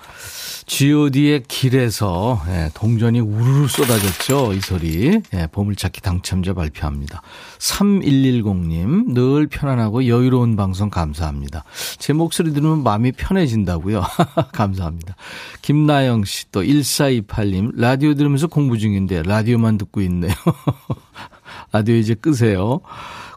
[0.68, 4.54] god의 길에서 예, 동전이 우르르 쏟아졌죠.
[4.54, 5.22] 이 소리.
[5.34, 7.22] 예, 보물찾기 당첨자 발표합니다.
[7.58, 11.64] 3110님, 늘 편안하고 여유로운 방송 감사합니다.
[12.00, 14.04] 제 목소리 들으면 마음이 편해진다고요.
[14.52, 15.16] 감사합니다.
[15.62, 20.34] 김나영 씨, 또 1428님, 라디오 들으면서 공부 중인데 라디오만 듣고 있네요.
[21.72, 22.82] 라디오 이제 끄세요.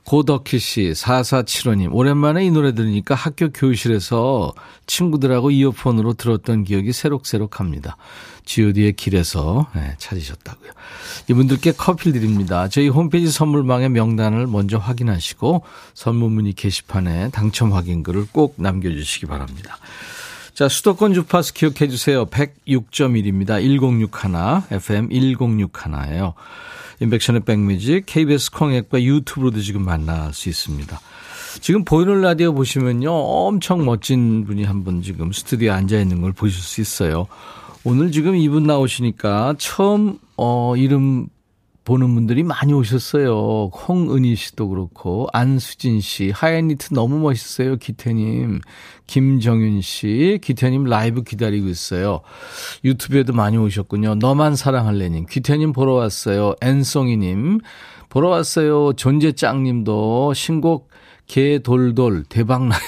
[0.05, 4.53] 고덕희 씨, 4475님, 오랜만에 이 노래 들으니까 학교 교실에서
[4.87, 7.97] 친구들하고 이어폰으로 들었던 기억이 새록새록 합니다.
[8.45, 10.73] GOD의 길에서 네, 찾으셨다고요.
[11.29, 12.69] 이분들께 커피 드립니다.
[12.69, 15.63] 저희 홈페이지 선물방의 명단을 먼저 확인하시고
[15.95, 19.79] 선물 문의 게시판에 당첨 확인 글을 꼭 남겨주시기 바랍니다.
[20.55, 22.27] 자, 수도권 주파수 기억해 주세요.
[22.27, 23.63] 106.1입니다.
[23.63, 26.35] 1061, FM 1061예요.
[27.01, 31.01] 인백션의 백뮤직, KBS 콩앱과 유튜브로도 지금 만날 수 있습니다.
[31.61, 33.11] 지금 보이는 라디오 보시면요.
[33.11, 37.27] 엄청 멋진 분이 한 분 지금 스튜디오에 앉아 있는 걸 보실 수 있어요.
[37.85, 41.27] 오늘 지금 이분 나오시니까 처음, 어, 이름
[41.91, 43.73] 보는 분들이 많이 오셨어요.
[43.75, 48.61] 홍은희 씨도 그렇고, 안수진 씨, 하얀니트 너무 멋있어요, 기태님.
[49.09, 52.21] 김정윤 씨, 기태님 라이브 기다리고 있어요.
[52.85, 54.15] 유튜브에도 많이 오셨군요.
[54.15, 56.55] 너만 사랑할래님, 기태님 보러 왔어요.
[56.61, 57.59] 앤송이님,
[58.09, 58.93] 보러 왔어요.
[58.93, 60.91] 존재짱님도 신곡
[61.27, 62.81] 개돌돌 대박나요.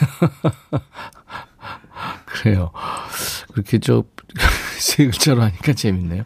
[2.26, 2.70] 그래요.
[3.50, 4.04] 그렇게 좀
[4.78, 6.22] 세 글자로 하니까 재밌네요.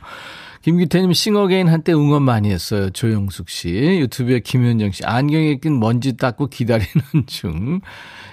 [0.66, 2.90] 김기태님 싱어게인 한때 응원 많이 했어요.
[2.90, 3.68] 조영숙 씨.
[3.68, 5.04] 유튜브에 김현정 씨.
[5.04, 6.90] 안경에 낀 먼지 닦고 기다리는
[7.28, 7.80] 중.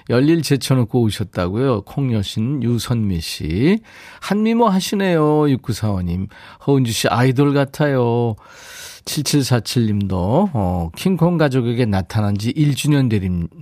[0.10, 1.82] 열일 제쳐놓고 오셨다고요.
[1.82, 3.78] 콩여신 유선미 씨.
[4.19, 5.22] 한미모 하시네요.
[5.43, 6.28] 6945님.
[6.65, 8.36] 허은주 씨 아이돌 같아요.
[9.06, 13.10] 7747님도 어, 킹콩 가족에게 나타난 지 1주년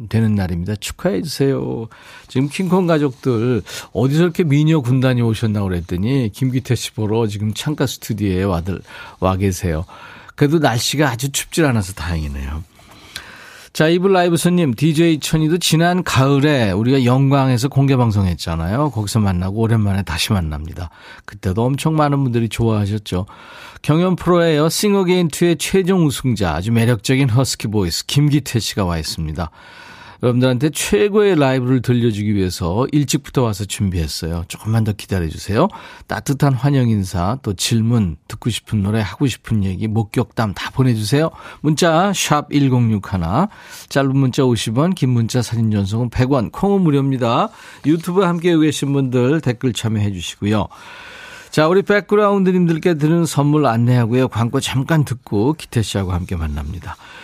[0.10, 0.76] 되는 날입니다.
[0.76, 1.88] 축하해 주세요.
[2.28, 3.62] 지금 킹콩 가족들
[3.94, 8.82] 어디서 이렇게 미녀 군단이 오셨나 그랬더니 김기태 씨 보러 지금 창가 스튜디오에 와들
[9.20, 9.86] 와 계세요.
[10.36, 12.64] 그래도 날씨가 아주 춥질 않아서 다행이네요.
[13.74, 18.92] 자, 2부 라이브 손님, DJ 천이도 지난 가을에 우리가 영광에서 공개 방송했잖아요.
[18.92, 20.90] 거기서 만나고 오랜만에 다시 만납니다.
[21.24, 23.28] 그때도 엄청 많은 분들이 좋아하셨죠.
[23.82, 24.68] 경연 프로에요.
[24.68, 29.50] 싱어게인2의 최종 우승자, 아주 매력적인 허스키 voice, 김기태 씨가 와 있습니다.
[30.24, 34.46] 여러분들한테 최고의 라이브를 들려주기 위해서 일찍부터 와서 준비했어요.
[34.48, 35.68] 조금만 더 기다려주세요.
[36.06, 41.32] 따뜻한 환영 인사, 또 질문, 듣고 싶은 노래, 하고 싶은 얘기, 목격담 다 보내주세요.
[41.62, 43.02] 문자 1061,
[43.90, 47.50] 짧은 문자 50원, 긴 문자 사진 전송은 100원, 콩은 무료입니다.
[47.88, 50.68] 유튜브 함께 계신 분들 댓글 참여해 주시고요.
[51.52, 54.30] 자, 우리 백그라운드님들께 드는 선물 안내하고요.
[54.30, 56.96] 광고 잠깐 듣고 기태 씨하고 함께 만납니다.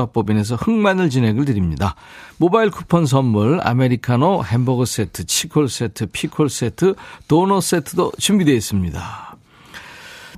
[0.00, 1.94] 합법인에서 흑마늘 진행을 드립니다.
[2.38, 6.94] 모바일 쿠폰 선물, 아메리카노 햄버거 세트, 치콜 세트, 피콜 세트,
[7.28, 9.28] 도넛 세트도 준비되어 있습니다.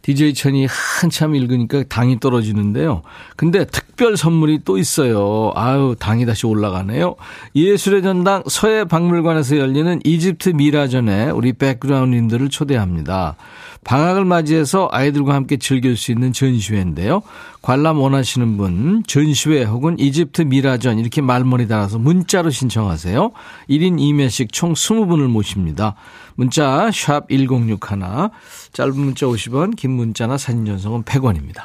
[0.03, 3.03] DJ 천이 한참 읽으니까 당이 떨어지는데요.
[3.37, 5.53] 근데 특별 선물이 또 있어요.
[5.55, 7.17] 아유, 당이 다시 올라가네요.
[7.55, 13.37] 예술의 전당 서해 박물관에서 열리는 이집트 미라전에 우리 백그라운드님들을 초대합니다.
[13.85, 17.23] 방학을 맞이해서 아이들과 함께 즐길 수 있는 전시회인데요.
[17.63, 23.33] 관람 원하시는 분 전시회 혹은 이집트 미라전 이렇게 말머리 달아서 문자로 신청하세요.
[23.69, 25.95] 1인 2매씩 총 20분을 모십니다.
[26.35, 28.31] 문자 샵 1061,
[28.73, 31.65] 짧은 문자 50원, 긴 문자나 사진 전송은 100원입니다.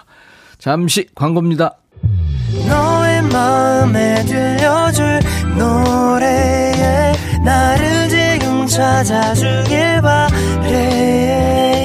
[0.57, 1.75] 잠시 광고입니다.
[2.67, 5.19] 너의 마음에 들려줄
[5.57, 11.84] 노래에 나를 지금 찾아주길 바래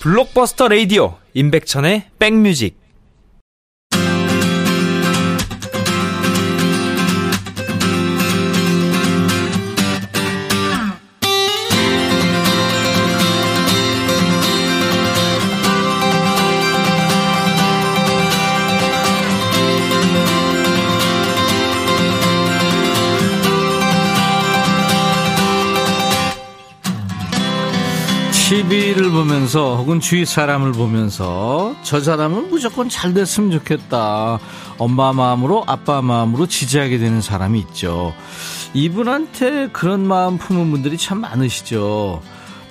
[0.00, 2.74] 블록버스터 레이디오 임백천의 백뮤직
[28.70, 34.38] TV를 보면서 혹은 주위 사람을 보면서 저 사람은 무조건 잘 됐으면 좋겠다.
[34.78, 38.14] 엄마 마음으로 아빠 마음으로 지지하게 되는 사람이 있죠.
[38.72, 42.22] 이분한테 그런 마음 품은 분들이 참 많으시죠.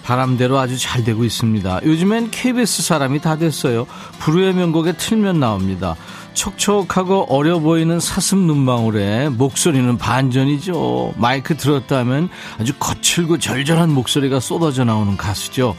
[0.04, 1.82] 바람대로 아주 잘 되고 있습니다.
[1.84, 3.86] 요즘엔 KBS 사람이 다 됐어요.
[4.20, 5.98] 불후의 명곡에 틀면 나옵니다.
[6.34, 11.13] 촉촉하고 어려 보이는 사슴 눈망울에 목소리는 반전이죠.
[11.18, 15.76] 마이크 들었다 하면 아주 거칠고 절절한 목소리가 쏟아져 나오는 가수죠.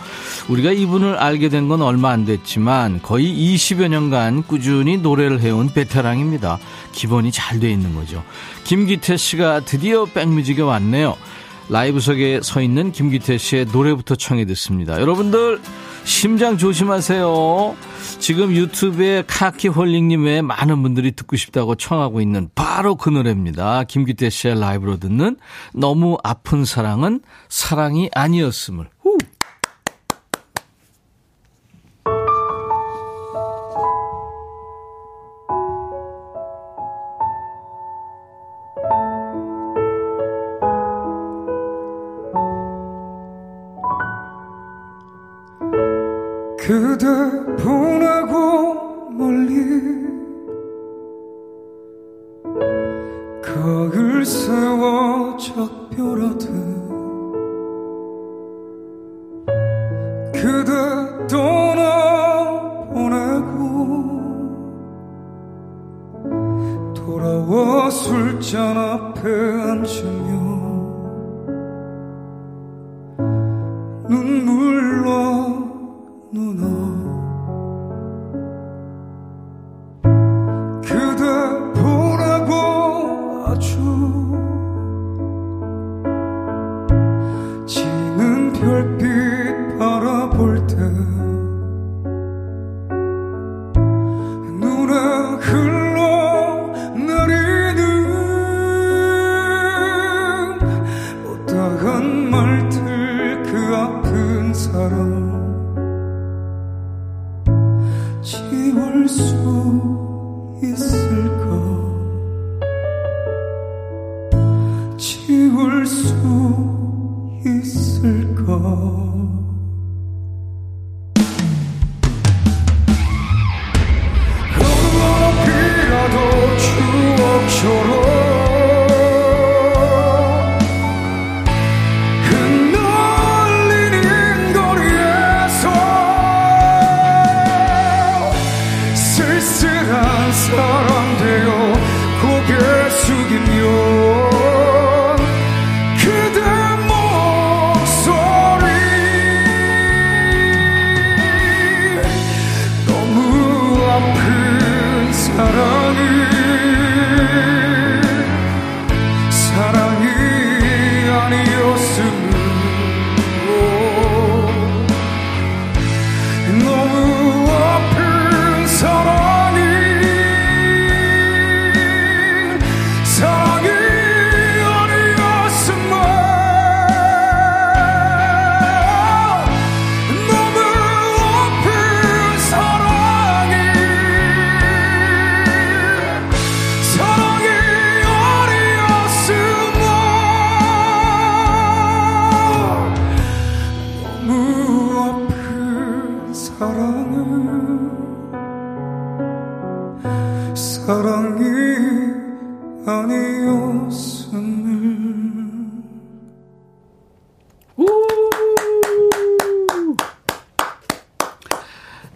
[0.49, 6.59] 우리가 이분을 알게 된 건 얼마 안 됐지만 거의 20여 년간 꾸준히 노래를 해온 베테랑입니다.
[6.93, 8.25] 기본이 잘 돼 있는 거죠.
[8.65, 11.17] 김기태 씨가 드디어 백뮤직에 왔네요.
[11.69, 15.01] 라이브석에 서 있는 김기태 씨의 노래부터 청해 듣습니다.
[15.01, 15.61] 여러분들
[16.05, 17.77] 심장 조심하세요.
[18.19, 23.85] 지금 유튜브에 카키홀링님 외에 많은 분들이 듣고 싶다고 청하고 있는 바로 그 노래입니다.
[23.85, 25.37] 김기태 씨의 라이브로 듣는
[25.73, 28.89] 너무 아픈 사랑은 사랑이 아니었음을.
[29.01, 29.19] 후.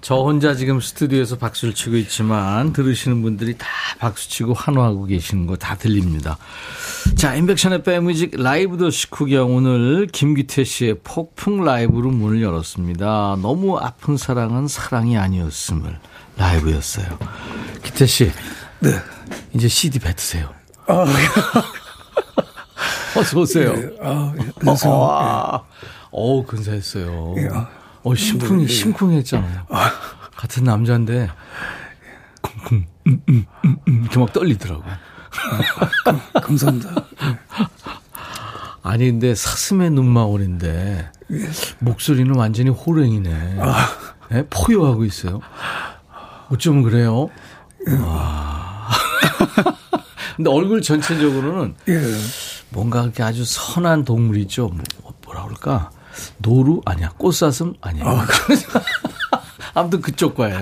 [0.05, 3.67] 저 혼자 지금 스튜디오에서 박수를 치고 있지만 들으시는 분들이 다
[4.01, 6.37] 박수치고 환호하고 계시는 거 다 들립니다.
[7.17, 13.39] 자, 인백션의 백뮤직 라이브 더시 구경 오늘 김기태 씨의 폭풍 라이브로 문을 열었습니다.
[13.41, 15.99] 너무 아픈 사랑은 사랑이 아니었음을
[16.37, 17.07] 라이브였어요.
[17.83, 18.31] 기태 씨.
[18.81, 18.91] 네.
[19.55, 20.53] 이제 CD 뱉으세요.
[20.87, 21.07] 아,
[23.17, 23.73] 어서 오세요.
[23.73, 24.93] 네, 아, 안녕하세요.
[24.93, 25.65] 어, 와.
[26.11, 27.37] 어우, 근사했어요.
[27.39, 27.69] 예, 아,
[28.05, 29.67] 어, 심쿵, 심쿵했잖아요.
[30.37, 31.31] 같은 남자인데,
[32.43, 34.93] 쿵쿵, 음, 음, 음, 음, 이렇게 막 떨리더라고요.
[36.35, 36.91] 감사합니다.
[38.83, 41.11] 아니, 근데 사슴의 눈망울인데,
[41.79, 43.57] 목소리는 완전히 호랭이네.
[44.31, 44.47] 네?
[44.51, 45.41] 포효하고 있어요.
[46.51, 47.31] 어쩌면 그래요?
[48.03, 48.89] 와.
[50.37, 52.01] 근데 얼굴 전체적으로는 예.
[52.71, 54.69] 뭔가 그렇게 아주 선한 동물이죠.
[54.69, 55.91] 뭐, 뭐라 그럴까?
[56.39, 56.83] 노루?
[56.85, 57.11] 아니야.
[57.17, 57.75] 꽃사슴?
[57.81, 58.05] 아니야.
[59.75, 60.61] 아무튼 그쪽 과예요.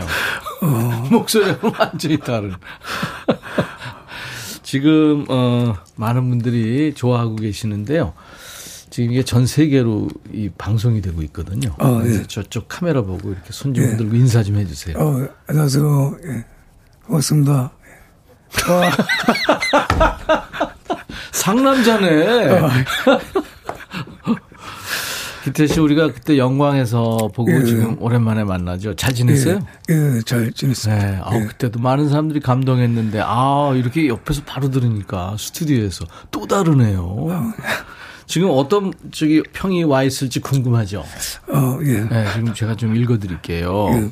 [1.11, 2.55] 목소리가 완전히 다른.
[4.63, 8.15] 지금, 어, 많은 분들이 좋아하고 계시는데요.
[8.89, 11.75] 지금 이게 전 세계로 이 방송이 되고 있거든요.
[11.79, 12.23] 어, 예.
[12.25, 14.21] 저쪽 카메라 보고 이렇게 손좀 들고 예.
[14.21, 14.97] 인사 좀 해주세요.
[14.99, 16.17] 어, 안녕하세요.
[16.27, 16.45] 예.
[17.07, 17.73] 고맙습니다.
[21.33, 22.61] 상남자네.
[25.43, 25.45] 어.
[25.45, 28.95] 기태 씨 우리가 그때 영광에서 보고 예, 지금 오랜만에 만나죠.
[28.95, 29.61] 잘 지냈어요?
[29.91, 31.07] 예, 예 잘 지냈습니다.
[31.07, 31.45] 네, 아 예.
[31.47, 37.01] 그때도 많은 사람들이 감동했는데 아 이렇게 옆에서 바로 들으니까 스튜디오에서 또 다르네요.
[37.03, 37.53] 어.
[38.27, 41.05] 지금 어떤 저기 평이 와 있을지 궁금하죠.
[41.49, 42.01] 어, 예.
[42.09, 44.11] 네, 지금 제가 좀 읽어드릴게요.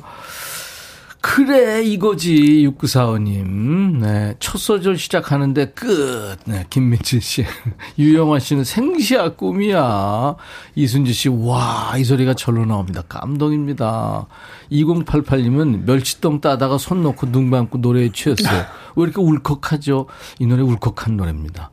[1.21, 1.33] 예.
[1.33, 3.99] 그래 이거지 6945님.
[3.99, 4.35] 네.
[4.39, 6.37] 첫 소절 시작하는데 끝.
[6.45, 6.65] 네.
[6.69, 7.45] 김민진 씨.
[7.99, 10.35] 유영아 씨는 생시야 꿈이야.
[10.75, 11.29] 이순지 씨.
[11.29, 13.03] 와, 이 소리가 절로 나옵니다.
[13.07, 14.25] 감동입니다.
[14.71, 18.65] 2088님은 멸치똥 따다가 손 놓고 눈 감고 노래에 취했어요.
[18.95, 20.07] 왜 이렇게 울컥하죠?
[20.39, 21.69] 이 노래 울컥한 노래입니다.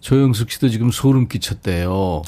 [0.00, 2.22] 조영숙 씨도 지금 소름 끼쳤대요.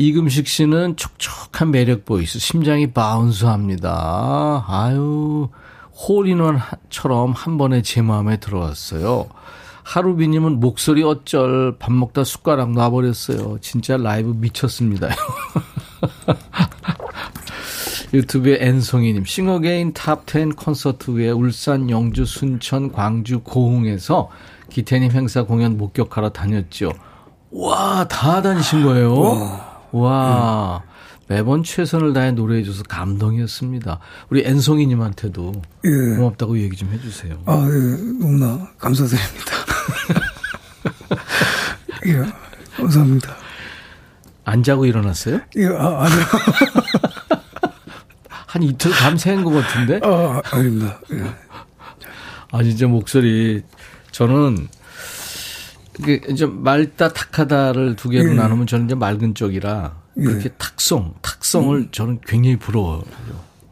[0.00, 4.64] 이금식 씨는 촉촉한 매력 voice, 심장이 bounce합니다.
[4.68, 5.48] 아유,
[5.98, 9.26] 홀인원처럼 한 번에 제 마음에 들어왔어요.
[9.82, 13.58] 하루비님은 목소리 어쩔 밥 먹다 숟가락 놔버렸어요.
[13.60, 15.08] 진짜 라이브 미쳤습니다.
[18.12, 24.30] 유튜브에 앤송이님 싱어게인 top10 콘서트 후에 울산, 영주, 순천, 광주, 고흥에서
[24.70, 26.92] 기태님 행사 공연 목격하러 다녔죠.
[27.50, 29.60] 와, 다 다니신 거예요?
[29.92, 30.82] 와.
[31.28, 34.00] 매번 최선을 다해 노래해줘서 감동이었습니다.
[34.30, 35.52] 우리 앤송이님한테도
[35.84, 36.16] 예.
[36.16, 37.38] 고맙다고 얘기 좀 해주세요.
[37.44, 38.18] 아, 예.
[38.18, 39.52] 너무나 감사드립니다.
[42.06, 42.24] 예,
[42.76, 43.36] 감사합니다.
[44.46, 45.40] 안 자고 일어났어요?
[45.56, 46.20] 예, 아, 아니요.
[48.46, 50.00] 한 이틀 밤새는 것 같은데?
[50.02, 50.98] 아, 아닙니다.
[51.12, 51.22] 예.
[52.50, 53.62] 아, 진짜 목소리,
[54.12, 54.68] 저는,
[56.30, 58.34] 이제 맑다, 탁하다를 두 개로 예.
[58.34, 60.48] 나누면 저는 이제 맑은 쪽이라, 그렇게 예.
[60.58, 61.88] 탁성, 탁성을 음.
[61.92, 63.02] 저는 굉장히 부러워요.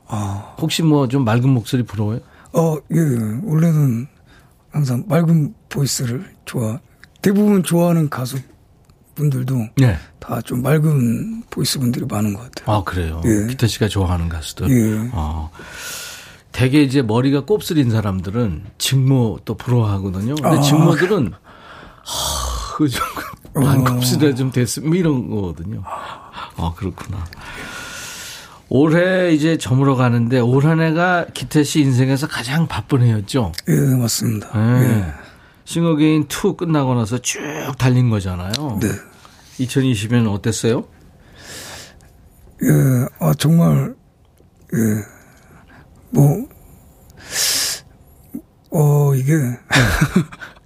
[0.07, 0.55] 아.
[0.61, 2.21] 혹시 뭐 좀 맑은 목소리 부러워요?
[2.53, 2.99] 어, 예.
[3.45, 4.07] 원래는
[4.71, 6.79] 항상 맑은 voice를 좋아.
[7.23, 8.39] 대부분 좋아하는 가수
[9.15, 9.97] 분들도 네.
[10.21, 12.77] 다좀 맑은 voice 분들이 많은 것 같아요.
[12.77, 13.23] 아, 그래요?
[13.25, 13.47] 예.
[13.49, 14.69] 기태 씨가 좋아하는 가수들?
[14.71, 15.11] 예.
[15.13, 15.49] 아.
[16.53, 20.35] 대개 이제 머리가 곱슬인 사람들은 직모 또 부러워하거든요.
[20.37, 20.61] 근데 아.
[20.61, 21.33] 직모들은,
[22.05, 23.03] 하, 그좀
[23.65, 24.35] 반곱슬이 어.
[24.35, 25.83] 좀 됐으면 뭐 이런 거거든요.
[25.85, 27.25] 아, 그렇구나.
[28.69, 33.53] 올해 이제 저물어 가는데 올 한 해가 기태 씨 인생에서 가장 바쁜 해였죠?
[33.69, 34.51] 예, 맞습니다.
[34.59, 34.83] 네.
[34.89, 35.13] 예.
[35.65, 37.41] 싱어게인 2 끝나고 나서 쭉
[37.79, 38.51] 달린 거잖아요.
[38.81, 38.89] 네.
[39.61, 40.85] 2020년 어땠어요?
[42.63, 42.69] 예,
[43.21, 43.95] 아, 정말,
[44.75, 44.79] 예,
[46.11, 46.47] 뭐,
[48.71, 49.35] 어, 이게.
[49.37, 49.59] 네.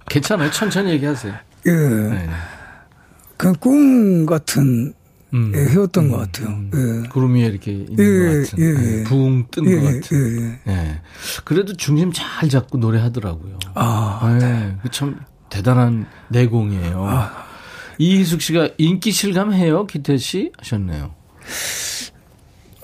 [0.09, 0.49] 괜찮아요.
[0.51, 1.33] 천천히 얘기하세요.
[1.67, 1.71] 예.
[1.71, 2.29] 네.
[3.41, 4.93] 그냥 꿈 같은
[5.33, 5.51] 음.
[5.55, 6.49] 예, 해왔던 음, 것 같아요.
[6.49, 6.71] 음.
[6.75, 7.09] 예.
[7.09, 8.63] 구름 위에 이렇게 있는 예, 것 같은.
[8.63, 9.03] 예, 예.
[9.03, 10.59] 붕 뜬것 예, 같은.
[10.67, 11.01] 예, 예.
[11.43, 13.57] 그래도 중심 잘 잡고 노래하더라고요.
[13.73, 14.75] 아, 네.
[14.91, 15.19] 참
[15.49, 17.03] 대단한 내공이에요.
[17.03, 17.31] 아.
[17.97, 21.11] 이희숙 씨가 인기 실감해요, 기태 씨 하셨네요.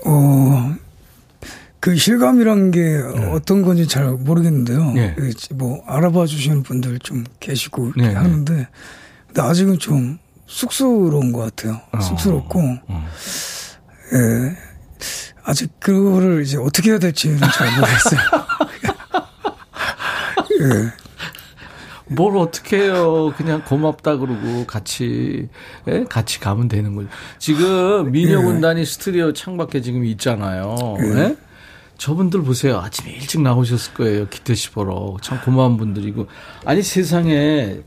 [0.06, 0.74] 어,
[1.78, 3.26] 그 실감이란 게 네.
[3.30, 4.92] 어떤 건지 잘 모르겠는데요.
[4.92, 5.14] 네.
[5.54, 8.14] 뭐 알아봐 주시는 분들 좀 계시고 네, 네.
[8.14, 8.66] 하는데,
[9.28, 11.80] 근데 아직은 좀 쑥스러운 것 같아요.
[11.92, 12.00] 어.
[12.00, 13.08] 쑥스럽고, 어.
[14.14, 14.56] 예.
[15.44, 18.20] 아직 그거를 이제 어떻게 해야 될지는 잘 모르겠어요.
[20.60, 22.14] 예.
[22.14, 23.32] 뭘 어떻게 해요.
[23.36, 25.48] 그냥 고맙다 그러고 같이,
[25.88, 26.04] 예?
[26.04, 27.08] 같이 가면 되는 거죠.
[27.38, 28.84] 지금 미녀군단이 예.
[28.84, 30.96] 스튜디오 창밖에 지금 있잖아요.
[31.02, 31.18] 예?
[31.18, 31.36] 예?
[31.98, 32.78] 저분들 보세요.
[32.78, 34.28] 아침에 일찍 나오셨을 거예요.
[34.28, 35.16] 기태 씨 보러.
[35.20, 36.26] 참 고마운 분들이고.
[36.64, 37.80] 아니 세상에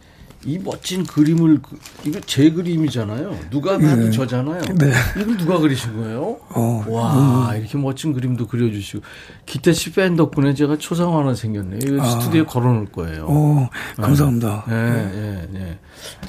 [0.43, 3.37] 이 멋진 그림을 그, 이거 제 그림이잖아요.
[3.51, 4.11] 누가 봐도 네.
[4.11, 4.61] 저잖아요.
[4.75, 4.91] 네.
[5.19, 6.39] 이걸 누가 그리신 거예요?
[6.49, 6.85] 어.
[6.87, 7.59] 와 음.
[7.59, 9.03] 이렇게 멋진 그림도 그려주시고
[9.45, 11.79] 기태 씨팬 덕분에 제가 초상 하나 생겼네요.
[11.83, 12.09] 이거 아.
[12.09, 13.25] 스튜디오에 걸어놓을 거예요.
[13.29, 14.65] 어, 감사합니다.
[14.67, 15.79] 네, 네, 네.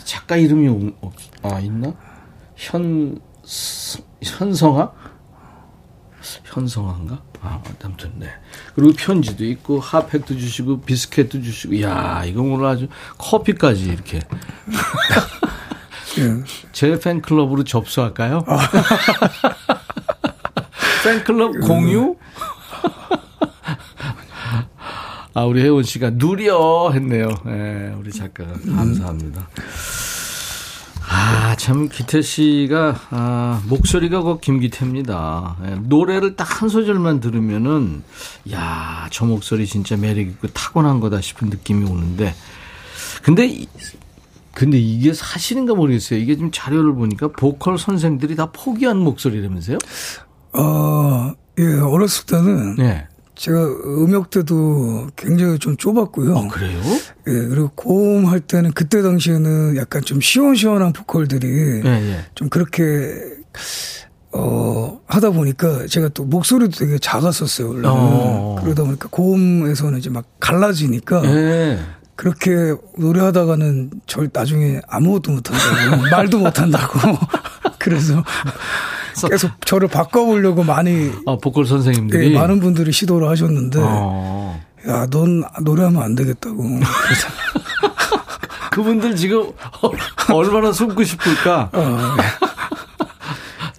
[0.04, 0.92] 작가 이름이
[1.42, 1.94] 아 있나?
[2.56, 3.18] 현
[4.22, 4.92] 현성아?
[6.44, 7.22] 현성아인가?
[7.40, 8.28] 아, 아무튼, 네.
[8.74, 14.20] 그리고 편지도 있고, 핫팩도 주시고, 비스켓도 주시고, 이야, 이거 오늘 아주 커피까지 이렇게.
[16.18, 16.44] 예.
[16.72, 18.44] 제 팬클럽으로 접수할까요?
[18.46, 18.58] 아.
[21.04, 22.16] 팬클럽 공유?
[25.34, 27.28] 아, 우리 혜원 씨가 누려 했네요.
[27.46, 28.52] 네, 우리 작가가.
[28.52, 29.48] 감사합니다.
[31.14, 35.56] 아, 참, 기태 씨가, 아, 목소리가 그 김기태입니다.
[35.66, 38.02] 예, 노래를 딱 한 소절만 들으면은,
[38.52, 42.34] 야, 저 목소리 진짜 매력있고 타고난 거다 싶은 느낌이 오는데,
[43.22, 43.64] 근데,
[44.54, 46.18] 근데 이게 사실인가 모르겠어요.
[46.18, 49.78] 이게 지금 자료를 보니까 보컬 선생들이 다 포기한 목소리라면서요?
[50.54, 52.76] 어, 예, 어렸을 때는.
[52.76, 53.06] 네.
[53.34, 56.36] 제가 음역 대도 굉장히 좀 좁았고요.
[56.36, 56.80] 아, 그래요?
[57.26, 62.24] 예, 그리고 고음 할 때는 그때 당시에는 약간 좀 시원시원한 보컬들이 예, 예.
[62.34, 63.14] 좀 그렇게
[64.32, 67.68] 어 하다 보니까 제가 또 목소리도 되게 작았었어요.
[67.68, 67.90] 원래는.
[67.90, 68.56] 어.
[68.62, 71.78] 그러다 보니까 고음에서는 이제 막 갈라지니까 예.
[72.16, 76.98] 그렇게 노래하다가는 절 나중에 아무것도 못한다고 말도 못한다고
[77.78, 78.22] 그래서
[79.28, 84.60] 계속 저를 바꿔보려고 많이 아, 보컬 선생님들이 네, 많은 분들이 시도를 하셨는데 어.
[84.86, 86.62] 야넌 노래하면 안 되겠다고
[88.72, 89.52] 그분들 지금
[90.32, 92.22] 얼마나 숨고 싶을까 어, 네.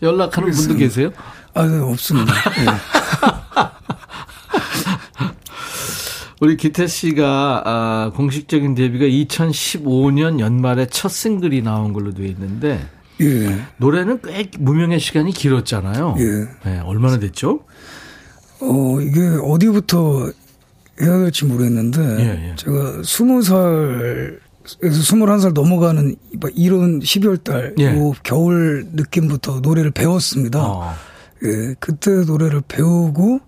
[0.08, 0.52] 연락하는.
[0.52, 1.12] 분도 계세요?
[1.54, 2.34] 아, 네, 없습니다.
[2.34, 2.66] 네.
[6.42, 12.86] 우리 기태 씨가 아, 공식적인 데뷔가 2015년 연말에 첫 싱글이 나온 걸로 되어 있는데
[13.22, 13.66] 예.
[13.78, 16.16] 노래는 꽤 무명의 시간이 길었잖아요.
[16.20, 16.70] 예.
[16.70, 17.62] 네, 얼마나 됐죠?
[18.62, 20.32] 어, 이게 어디부터
[21.02, 22.56] 해야 될지 모르겠는데 예, 예.
[22.56, 24.44] 제가 20살
[24.82, 26.16] 에서 21살 넘어가는
[26.56, 27.96] 이런 12월 달, 예.
[28.24, 30.66] 겨울 느낌부터 노래를 배웠습니다.
[30.66, 30.94] 어.
[31.44, 33.42] 예, 그때 노래를 배우고,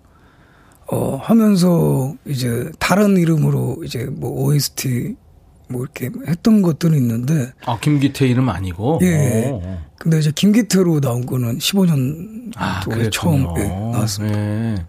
[0.91, 5.15] 어, 하면서 이제 다른 이름으로 이제 뭐 OST
[5.67, 7.51] 뭐 이렇게 했던 것들은 있는데.
[7.65, 8.99] 아, 김기태 이름 아니고?
[9.03, 9.49] 예.
[9.49, 9.79] 오.
[9.97, 14.37] 근데 이제 김기태로 나온 거는 15년 아, 처음 예, 나왔습니다.
[14.37, 14.85] 예.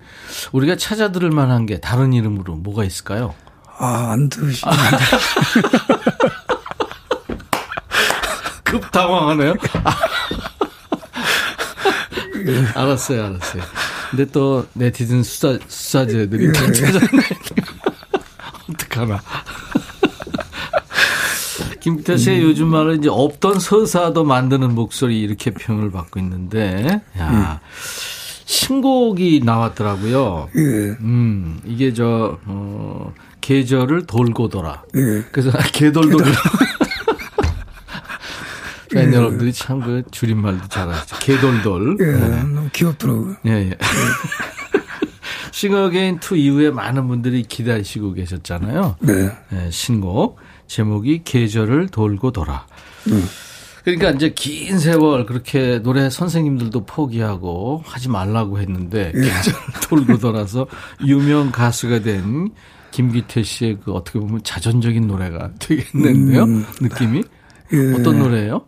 [0.52, 3.34] 우리가 찾아 들을 만한 게 다른 이름으로 뭐가 있을까요?
[3.78, 4.76] 아, 안 드시는데.
[8.64, 9.54] 급 당황하네요.
[12.46, 12.66] 예.
[12.74, 13.62] 알았어요, 알았어요.
[14.10, 16.52] 근데 또 네티즌 수사, 수사제들이 예.
[16.52, 17.06] 찾아내.
[18.70, 19.22] 어떡하나.
[21.86, 22.48] 김태 씨의 음.
[22.48, 27.30] 요즘 말은 이제 없던 서사도 만드는 목소리 이렇게 평을 받고 있는데, 야.
[27.30, 27.44] 음.
[28.44, 30.48] 신곡이 나왔더라고요.
[30.56, 30.60] 예.
[30.98, 34.82] 음, 이게 저, 어, 계절을 돌고 돌아.
[34.96, 35.22] 예.
[35.30, 36.24] 그래서 개돌돌.
[38.90, 39.16] 팬 예.
[39.16, 41.18] 여러분들이 참 그 줄임말도 잘하시죠.
[41.20, 41.98] 개돌돌.
[42.00, 42.28] 예, 네.
[42.42, 43.36] 너무 귀엽더라고요.
[43.46, 43.78] 예, 예.
[45.52, 48.96] 싱어게인 2 이후에 많은 분들이 기다리시고 계셨잖아요.
[49.02, 49.30] 네.
[49.50, 50.40] 네 신곡.
[50.66, 52.66] 제목이 계절을 돌고 돌아.
[53.08, 53.24] 음.
[53.84, 59.20] 그러니까 이제 긴 세월 그렇게 노래 선생님들도 포기하고 하지 말라고 했는데 예.
[59.20, 59.54] 계절
[59.88, 60.66] 돌고 돌아서
[61.06, 62.50] 유명 가수가 된
[62.90, 66.44] 김기태 씨의 그 어떻게 보면 자전적인 노래가 되겠는데요.
[66.44, 66.66] 음.
[66.80, 67.22] 느낌이
[67.72, 67.92] 예.
[67.94, 68.62] 어떤 노래예요?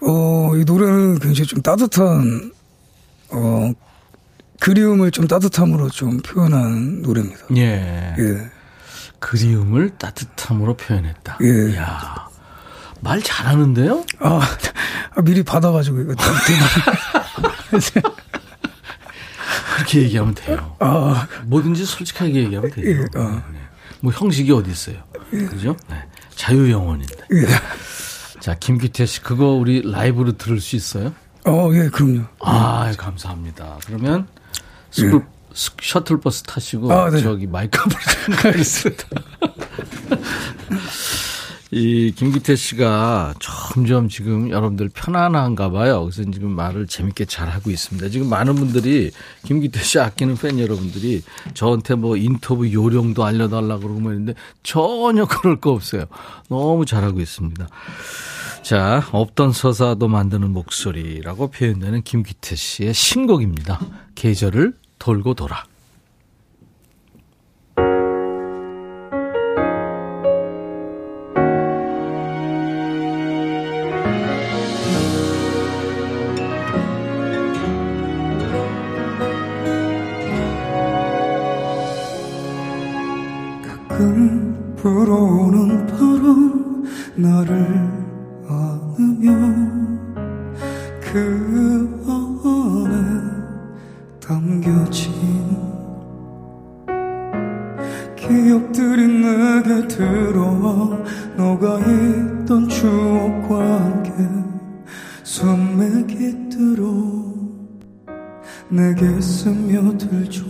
[0.00, 2.52] 어, 이 노래는 굉장히 좀 따뜻한
[3.30, 3.72] 어
[4.60, 7.46] 그리움을 좀 따뜻함으로 좀 표현한 노래입니다.
[7.56, 8.14] 예.
[8.18, 8.50] 예.
[9.22, 11.38] 그리움을 따뜻함으로 표현했다.
[11.42, 11.76] 예.
[11.76, 12.28] 야.
[13.00, 14.04] 말 잘하는데요?
[14.20, 14.40] 아,
[15.16, 16.14] 아 미리 받아가지고 이거
[19.76, 20.76] 그렇게 얘기하면 돼요.
[20.80, 22.86] 아, 뭐든지 솔직하게 얘기하면 돼요.
[22.86, 23.42] 예, 어.
[23.52, 23.58] 네.
[24.00, 24.96] 뭐 형식이 어디 있어요?
[25.32, 25.44] 예.
[25.46, 25.76] 그죠?
[25.88, 26.04] 네.
[26.34, 27.16] 자유 영혼인데.
[27.32, 27.46] 예.
[28.40, 31.14] 자, 김기태 씨 그거 우리 라이브로 들을 수 있어요?
[31.46, 32.24] 어, 예, 그럼요.
[32.40, 33.78] 아, 감사합니다.
[33.86, 34.26] 그러면
[34.90, 35.31] 스쿨 예.
[35.54, 37.20] 셔틀버스 타시고 아, 네.
[37.20, 37.98] 저기 마이크 한번
[38.36, 39.04] 가겠습니다.
[41.74, 46.02] 이 김기태 씨가 점점 지금 여러분들 편안한가 봐요.
[46.02, 48.10] 그래서 지금 말을 재밌게 잘 하고 있습니다.
[48.10, 49.10] 지금 많은 분들이
[49.46, 51.22] 김기태 씨 아끼는 팬 여러분들이
[51.54, 56.04] 저한테 뭐 인터뷰 요령도 알려달라고 그러고 뭐 있는데 전혀 그럴 거 없어요.
[56.50, 57.66] 너무 잘하고 있습니다.
[58.62, 63.80] 자, 없던 서사도 만드는 목소리라고 표현되는 김기태 씨의 신곡입니다.
[64.14, 65.64] 계절을 돌고 돌아.
[84.76, 86.84] 불어오는 바람
[87.16, 87.56] 나를
[88.48, 89.61] 안으면
[98.22, 100.96] 기억들이 내게 들어와
[101.36, 104.12] 너가 있던 추억과 함께
[105.24, 106.86] 숨에 깃들어
[108.68, 110.44] 내게 스며들죠.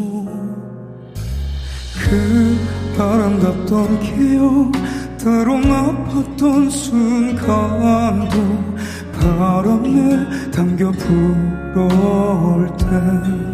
[1.99, 2.59] 그
[3.01, 4.73] 아름답던 기억
[5.19, 8.37] 때론 아팠던 순간도
[9.19, 13.52] 바람에 담겨 불어올 때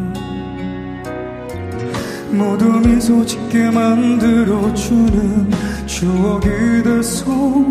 [2.30, 5.50] 모두 미소 짓게 만들어주는
[5.86, 7.24] 추억이 돼서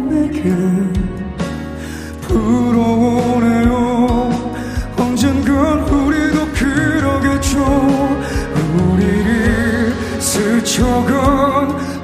[0.10, 0.54] 내게.
[2.22, 3.76] 불어오네요.
[4.98, 7.58] 언젠간 우리도 그러겠죠.
[8.78, 11.97] 우리를 스쳐간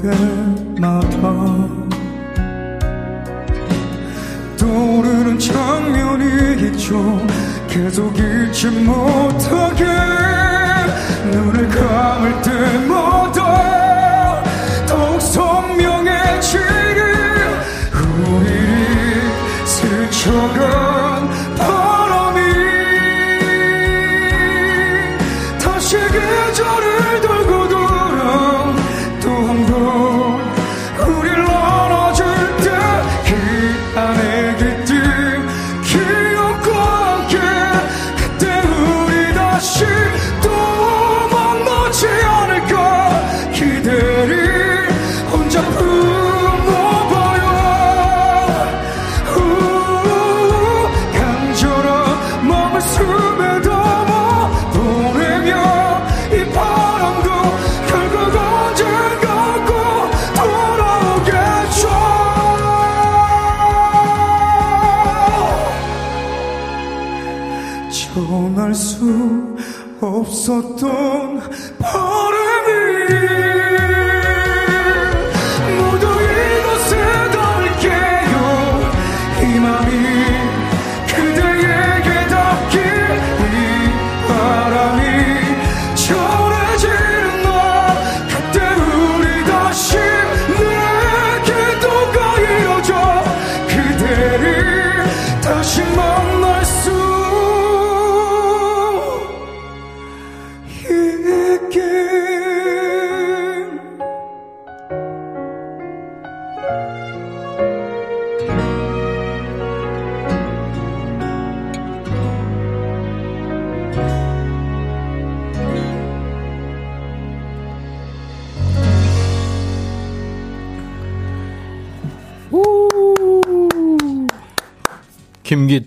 [0.00, 1.08] 때마다
[4.58, 7.20] 떠오르는 장면이 있죠.
[7.68, 9.99] 계속 잊지 못하게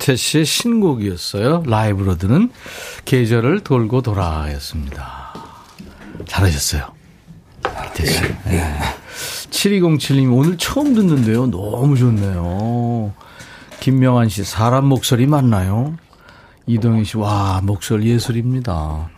[0.04, 1.64] 김기태 씨의 신곡이었어요.
[1.66, 2.52] 라이브로 드는
[3.06, 5.34] 계절을 돌고 돌아였습니다.
[6.28, 6.92] 잘하셨어요.
[7.96, 8.22] 기태 씨.
[8.46, 8.78] 네.
[9.50, 11.48] 7207님 오늘 처음 듣는데요.
[11.50, 13.14] 너무 좋네요.
[13.80, 15.96] 김명환 씨 사람 목소리 맞나요?
[16.68, 19.10] 이동희 씨 와 목소리 예술입니다.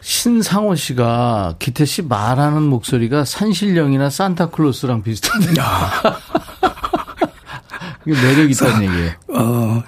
[0.00, 5.54] 신상호 씨가 기태 씨 말하는 목소리가 산신령이나 산타클로스랑 비슷한데.
[8.06, 9.12] 이게 매력 있다는 얘기예요.
[9.28, 9.82] 어,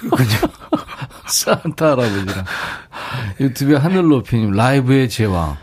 [0.00, 0.28] 그렇군요.
[1.28, 2.44] 산타 할아버지랑.
[3.40, 5.56] 유튜브에 하늘 높이님, 라이브의 제왕.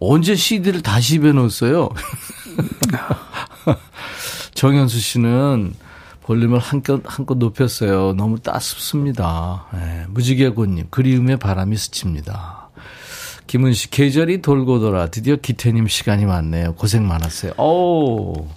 [0.00, 1.90] 언제 CD를 다시 입혀놓았어요?
[4.54, 5.74] 정현수 씨는
[6.22, 8.14] 볼륨을 한껏, 한껏 높였어요.
[8.14, 9.66] 너무 따숩습니다.
[9.72, 12.70] 네, 무지개고님, 그리움의 바람이 스칩니다.
[13.46, 15.06] 김은 씨, 계절이 돌고 돌아.
[15.08, 16.74] 드디어 기태님 시간이 많네요.
[16.74, 17.52] 고생 많았어요.
[17.58, 18.48] 오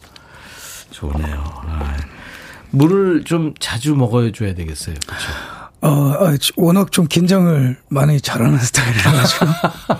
[0.91, 1.43] 좋네요.
[1.67, 1.97] 아.
[2.71, 4.95] 물을 좀 자주 먹어줘야 되겠어요.
[5.05, 5.27] 그렇죠?
[5.81, 5.89] 어,
[6.25, 9.45] 아, 워낙 좀 긴장을 많이 잘하는 스타일이라 가지고.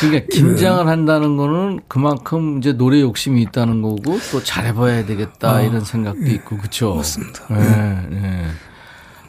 [0.00, 5.84] 그러니까 긴장을 한다는 거는 그만큼 이제 노래 욕심이 있다는 거고 또 잘해봐야 되겠다 어, 이런
[5.84, 6.96] 생각도 예, 있고 그렇죠.
[6.96, 7.46] 맞습니다.
[7.50, 8.46] 네, 네.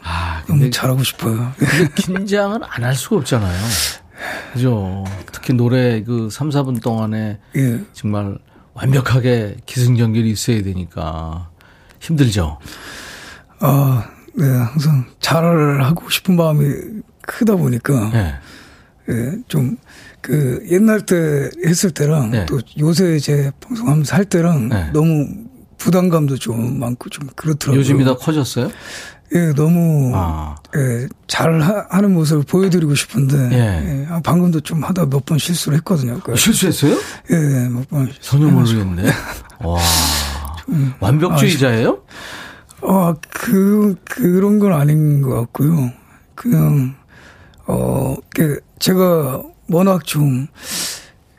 [0.02, 1.52] 아, 근데 잘하고 싶어요.
[1.56, 3.56] 근데 긴장은 안 할 수가 없잖아요.
[4.52, 5.04] 그죠.
[5.32, 7.80] 특히 노래 그 3, 4분 동안에 예.
[7.92, 8.36] 정말
[8.74, 11.50] 완벽하게 기승전결이 있어야 되니까.
[12.08, 12.58] 힘들죠?
[13.60, 14.02] 어,
[14.36, 16.66] 네, 항상 잘 하고 싶은 마음이
[17.22, 18.34] 크다 보니까, 네.
[19.08, 19.76] 예, 좀,
[20.20, 22.46] 그, 옛날 때 했을 때랑, 네.
[22.46, 24.90] 또 요새 이제 방송하면서 할 때랑 네.
[24.92, 25.26] 너무
[25.78, 27.78] 부담감도 좀 많고 좀 그렇더라고요.
[27.80, 28.70] 요즘이 더 커졌어요?
[29.34, 30.54] 예, 너무 아.
[30.76, 33.58] 예, 잘 하, 는 모습을 보여드리고 싶은데 예.
[34.02, 36.20] 예, 아, 방금도 좀 하다 몇 번 실수를 했거든요.
[36.20, 36.96] 그, 실수했어요?
[37.30, 38.10] 예, 몇 번.
[38.20, 39.04] 전혀 모르겠네.
[39.60, 39.78] 와,
[41.00, 42.02] 완벽주의자예요?
[42.82, 45.90] 어, 그 그런 건 아닌 것 같고요.
[46.34, 46.94] 그냥
[47.66, 50.48] 어, 그 제가 워낙 좀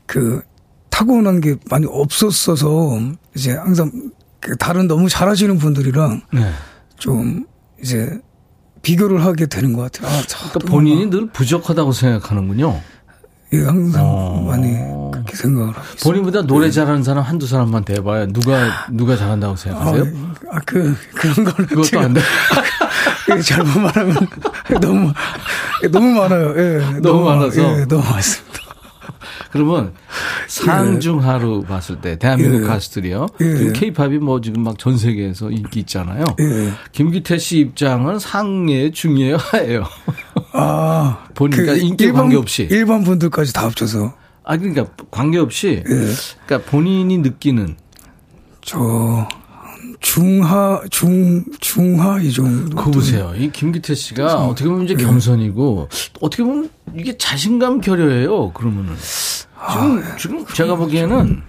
[0.05, 0.41] 그
[0.89, 2.99] 타고난 게 많이 없었어서
[3.35, 3.91] 이제 항상
[4.39, 6.51] 그 다른 너무 잘하시는 분들이랑 네.
[6.97, 7.45] 좀
[7.81, 8.19] 이제
[8.81, 10.07] 비교를 하게 되는 것 같아요.
[10.07, 12.79] 아, 그러니까 본인이 늘 부족하다고 생각하는군요.
[13.53, 14.45] 예, 항상 어.
[14.47, 14.73] 많이
[15.11, 16.11] 그렇게 생각을 하고 있어요.
[16.11, 16.71] 본인보다 노래 네.
[16.71, 20.03] 잘하는 사람 한두 사람만 대봐야 누가 누가 잘한다고 생각하세요?
[20.49, 22.21] 아, 아그 그런 걸 그것도 안 돼.
[23.43, 24.15] 잘못 말하면
[24.81, 25.13] 너무
[25.91, 26.53] 너무 많아요.
[26.57, 28.59] 예, 너무, 너무 많아서 예, 너무 많습니다.
[29.51, 29.93] 그러면
[30.47, 31.67] 상중하로 예.
[31.67, 32.67] 봤을 때 대한민국 예.
[32.67, 33.27] 가수들이요.
[33.41, 33.71] 예.
[33.73, 36.23] 케이팝이 뭐 지금 막 전 세계에서 인기 있잖아요.
[36.39, 36.71] 예.
[36.91, 39.83] 김기태 씨 입장은 상예, 중예, 하예요.
[40.51, 44.13] 아, 보니까 그 인기 일반, 관계없이 일반 분들까지 다 합쳐서.
[44.43, 46.13] 아 그러니까 관계없이 예.
[46.45, 47.77] 그러니까 본인이 느끼는
[48.61, 49.27] 저
[50.01, 52.75] 중하 중 중하 이 정도.
[52.75, 53.33] 그 보세요.
[53.35, 54.37] 이 김기태 씨가 그렇죠.
[54.43, 55.89] 어떻게 보면 이제 겸손이고
[56.21, 58.51] 어떻게 보면 이게 자신감 결여예요.
[58.53, 58.93] 그러면은
[59.71, 61.41] 지금 아, 지금 제가 보기에는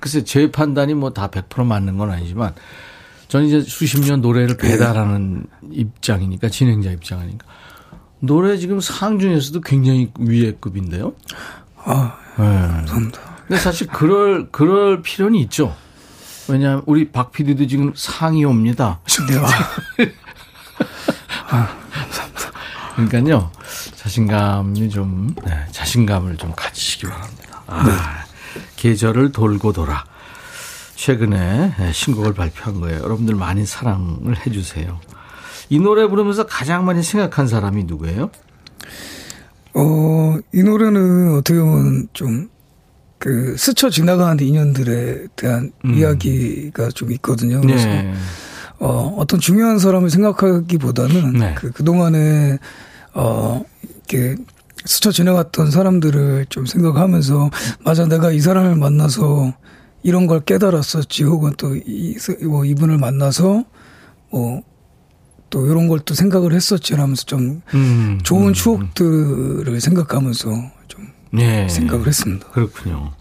[0.00, 2.54] 글쎄 제 판단이 뭐 다 100% 맞는 건 아니지만
[3.28, 7.46] 저는 이제 수십 년 노래를 배달하는 입장이니까 진행자 입장이니까
[8.20, 11.14] 노래 지금 상 중에서도 굉장히 위의 급인데요.
[11.76, 12.44] 아, 네.
[12.44, 13.20] 감사합니다.
[13.46, 15.74] 근데 사실 그럴 그럴 필요는 있죠.
[16.48, 19.00] 왜냐하면 우리 박 PD도 지금 상이 옵니다.
[19.98, 20.12] 네.
[21.48, 21.76] 아,
[22.96, 23.50] 그러니까요
[23.96, 27.43] 자신감이 좀 네, 자신감을 좀 가지시기 바랍니다.
[27.66, 27.92] 아, 네.
[28.76, 30.04] 계절을 돌고 돌아
[30.94, 33.00] 최근에 네, 신곡을 발표한 거예요.
[33.00, 35.00] 여러분들 많이 사랑을 해주세요.
[35.70, 38.30] 이 노래 부르면서 가장 많이 생각한 사람이 누구예요?
[39.74, 42.54] 어, 이 노래는 어떻게 보면 좀
[43.24, 45.94] 그 스쳐 지나가는 인연들에 대한 음.
[45.94, 47.62] 이야기가 좀 있거든요.
[47.62, 48.12] 그래서 네.
[48.78, 51.54] 어, 어떤 중요한 사람을 생각하기보다는 네.
[51.56, 52.58] 그 그동안에
[53.14, 54.36] 어 이렇게
[54.84, 57.50] 스쳐 지나갔던 사람들을 좀 생각하면서
[57.84, 59.54] 맞아 내가 이 사람을 만나서
[60.02, 63.64] 이런 걸 깨달았었지 혹은 또 이, 뭐 이분을 만나서
[64.30, 64.74] 뭐
[65.54, 70.50] 또 이런 걸 또 생각을 했었지 하면서 좀 음, 좋은 음, 추억들을 생각하면서
[70.88, 71.68] 좀 네.
[71.68, 72.48] 생각을 했습니다.
[72.48, 73.12] 그렇군요.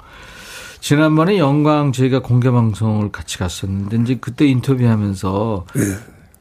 [0.82, 5.82] 지난번에 영광 저희가 공개 방송을 같이 갔었는데 이제 그때 인터뷰하면서 네.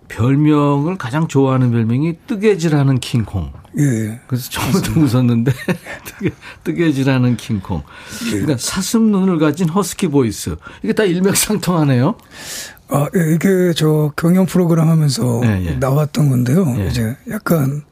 [0.08, 3.52] 별명을 가장 좋아하는 별명이 뜨개질하는 킹콩.
[3.78, 4.20] 예.
[4.26, 5.52] 그래서 처음부터 웃었는데
[6.64, 7.82] 뜨개, 질하는 킹콩.
[8.26, 8.30] 예.
[8.30, 10.56] 그러니까 사슴 눈을 가진 허스키 voice.
[10.82, 12.16] 이게 다 일맥상통하네요.
[12.88, 15.70] 아, 예, 이게 저 경연 프로그램 하면서 예, 예.
[15.76, 16.74] 나왔던 건데요.
[16.78, 16.86] 예.
[16.88, 17.82] 이제 약간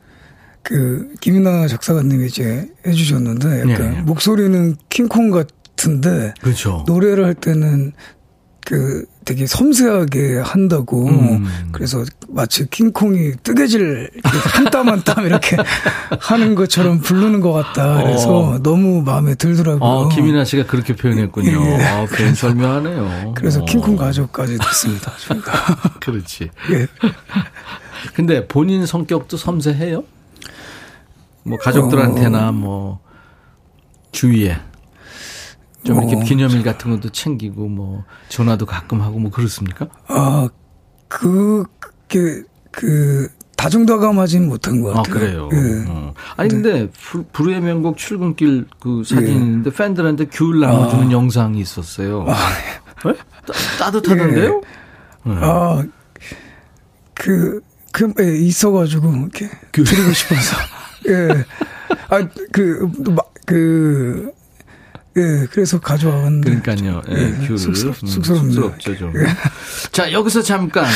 [0.63, 4.01] 그 김이나 작사가님이 이제 해주셨는데 약간 예, 예.
[4.03, 6.85] 목소리는 킹콩 같은데 그렇죠.
[6.87, 7.93] 노래를 할 때는
[8.71, 11.45] 그 되게 섬세하게 한다고 음.
[11.73, 15.57] 그래서 마치 킹콩이 뜨개질 한 땀 한 땀 이렇게
[16.21, 18.59] 하는 것처럼 부르는 것 같다 그래서 어.
[18.63, 19.81] 너무 마음에 들더라고요.
[19.91, 21.51] 어, 김이나 씨가 그렇게 표현했군요.
[21.51, 21.85] 예.
[21.85, 23.35] 아, 표현 설명하네요.
[23.35, 23.65] 그래서 어.
[23.65, 25.11] 킹콩 가족까지 됐습니다.
[26.01, 26.49] 그렇지.
[26.71, 26.87] 예.
[28.15, 30.05] 근데 본인 성격도 섬세해요?
[31.43, 32.53] 뭐 가족들한테나 어.
[32.53, 33.01] 뭐
[34.13, 34.57] 주위에
[35.85, 36.21] 좀 이렇게 어.
[36.21, 39.89] 기념일 같은 것도 챙기고 뭐 전화도 가끔 하고 뭐 그렇습니까?
[40.09, 40.49] 아,
[41.09, 41.65] 그,
[42.09, 45.15] 그, 그, 다정다감하진 못한 것 같아요.
[45.15, 45.49] 아, 그래요?
[45.53, 45.85] 예.
[45.89, 46.15] 어.
[46.37, 46.55] 아니, 네.
[46.55, 46.91] 근데,
[47.33, 49.35] 불의 명곡 출근길 그 사진이 예.
[49.35, 51.11] 있는데 팬들한테 귤 나눠주는 아.
[51.11, 52.25] 영상이 있었어요.
[52.29, 52.35] 아,
[53.05, 53.15] 네?
[53.79, 54.63] 따, 뜻하던데요
[55.27, 55.31] 예.
[55.31, 55.37] 네.
[55.41, 55.83] 아,
[57.15, 57.61] 그,
[57.93, 59.51] 그, 예, 있어가지고, 이렇게.
[59.73, 59.85] 귤.
[59.85, 60.57] 드리고 싶어서.
[61.09, 61.45] 예.
[62.09, 62.91] 아, 그,
[63.47, 64.33] 그,
[65.17, 66.61] 예, 그래서 가져왔는데.
[66.61, 67.03] 그러니까요.
[67.11, 67.59] 예, 예 귤을.
[67.59, 69.13] 쑥스럽, 음, 쑥스럽죠, 좀.
[69.17, 69.27] 예.
[69.91, 70.87] 자, 여기서 잠깐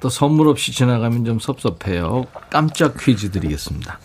[0.00, 2.26] 또 선물 없이 지나가면 좀 섭섭해요.
[2.50, 3.98] 깜짝 퀴즈 드리겠습니다.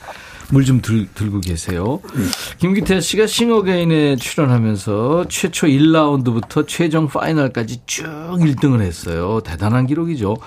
[0.49, 1.99] 물 좀 들고 계세요.
[2.15, 2.29] 음.
[2.59, 9.41] 김기태 씨가 싱어게인에 출연하면서 최초 1라운드부터 최종 final까지 쭉 1등을 했어요.
[9.43, 10.37] 대단한 기록이죠.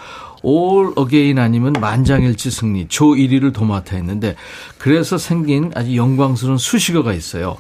[0.42, 4.36] all again 아니면 만장일치 승리, 조 1위를 도맡아 했는데
[4.78, 7.56] 그래서 생긴 아주 영광스러운 수식어가 있어요.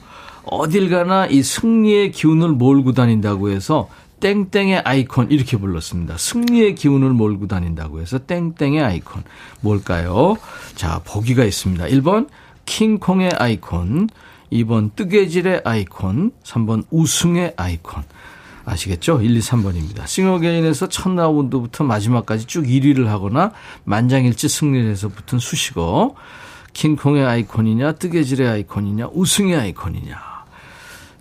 [0.46, 3.88] 어딜 가나 이 승리의 기운을 몰고 다닌다고 해서
[4.20, 6.16] 땡땡의 아이콘 이렇게 불렀습니다.
[6.16, 9.22] 승리의 기운을 몰고 다닌다고 해서 땡땡의 아이콘
[9.60, 10.36] 뭘까요?
[10.74, 11.84] 자, 보기가 있습니다.
[11.86, 12.28] 1번
[12.64, 14.08] 킹콩의 아이콘,
[14.52, 18.02] 2번 뜨개질의 아이콘, 3번 우승의 아이콘.
[18.64, 19.20] 아시겠죠?
[19.22, 20.06] 1, 2, 3번입니다.
[20.06, 23.52] 싱어게인에서 첫 라운드부터 마지막까지 쭉 1위를 하거나
[23.84, 26.16] 만장일치 승리를 해서 붙은 수식어.
[26.72, 30.35] 킹콩의 아이콘이냐, 뜨개질의 아이콘이냐, 우승의 아이콘이냐.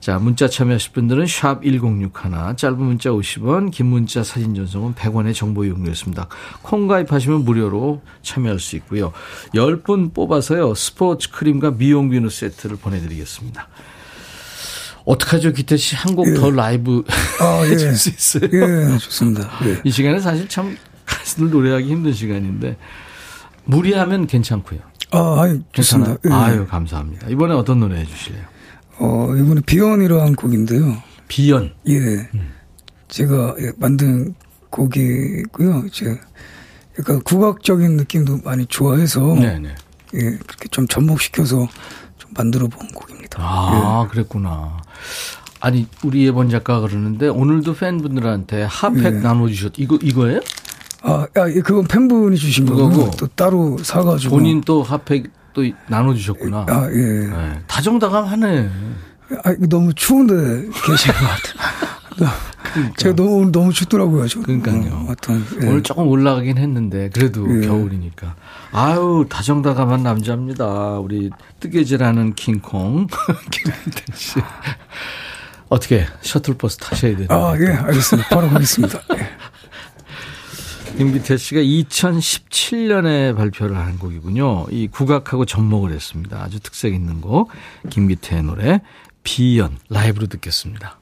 [0.05, 2.11] 자, 문자 참여하실 분들은 샵 1061,
[2.57, 6.27] 짧은 문자 50원, 긴 문자 사진 전송은 100원의 정보 이용료였습니다.
[6.61, 9.13] 콩 가입하시면 무료로 참여할 수 있고요.
[9.55, 13.67] 10분 뽑아서요, 스포츠 크림과 미용 비누 세트를 보내드리겠습니다.
[15.05, 15.95] 어떡하죠, 기태 씨?
[15.95, 16.55] 한 곡더 예.
[16.55, 17.03] 라이브
[17.41, 17.71] 아, 예.
[17.73, 18.47] 해줄 수 있어요?
[18.53, 19.49] 예, 좋습니다.
[19.65, 19.81] 예.
[19.83, 20.77] 이 시간에 사실 참
[21.07, 22.77] 가수들 노래하기 힘든 시간인데,
[23.63, 24.81] 무리하면 괜찮고요.
[25.09, 26.17] 아, 아유, 좋습니다.
[26.29, 26.31] 예.
[26.31, 27.27] 아유, 감사합니다.
[27.29, 28.54] 이번에 어떤 노래 해주실래요?
[28.99, 30.97] 어, 이번에 비연이라는 곡인데요.
[31.27, 31.73] 비연?
[31.87, 31.95] 예.
[32.33, 32.53] 음.
[33.07, 34.35] 제가 예, 만든
[34.69, 35.89] 곡이고요.
[35.91, 36.17] 제가
[36.99, 39.35] 약간 국악적인 느낌도 많이 좋아해서.
[39.35, 39.75] 네네.
[40.15, 41.67] 예, 그렇게 좀 접목시켜서
[42.17, 43.39] 좀 만들어 본 곡입니다.
[43.41, 44.11] 아, 예.
[44.11, 44.81] 그랬구나.
[45.59, 49.09] 아니, 우리 예번 작가가 그러는데 오늘도 팬분들한테 핫팩 예.
[49.11, 50.39] 나눠 주셨, 이거, 이거예요?
[51.01, 54.37] 아, 아, 예, 그건 팬분이 주신 거고 또 따로 사 가지고.
[54.37, 56.65] 본인 또 핫팩 또 나눠주셨구나.
[56.69, 57.27] 아, 예.
[57.27, 57.59] 네.
[57.65, 58.69] 다정다감하네.
[59.43, 60.33] 아, 너무 추운데
[60.85, 62.31] 계신 것 같아요.
[62.73, 62.95] 그러니까.
[62.97, 64.27] 제가 너무 너무 춥더라고요.
[64.27, 64.41] 저.
[64.41, 64.91] 그러니까요.
[64.91, 65.67] 어, 어떤, 예.
[65.67, 67.65] 오늘 조금 올라가긴 했는데 그래도 예.
[67.67, 68.35] 겨울이니까.
[68.73, 70.99] 아유 다정다감한 남자입니다.
[70.99, 71.29] 우리
[71.61, 73.07] 뜨개질하는 킹콩
[73.49, 74.39] 김현태 씨.
[75.69, 77.45] 어떻게 셔틀버스 타셔야 되나요?
[77.47, 78.29] 아, 예, 알겠습니다.
[78.29, 78.99] 바로 가겠습니다.
[80.95, 80.97] 예.
[80.97, 84.67] 김기태 씨가 2017년에 발표를 한 곡이군요.
[84.71, 86.41] 이 국악하고 접목을 했습니다.
[86.41, 87.49] 아주 특색 있는 곡.
[87.89, 88.81] 김기태의 노래
[89.23, 90.99] 비연 라이브로 듣겠습니다.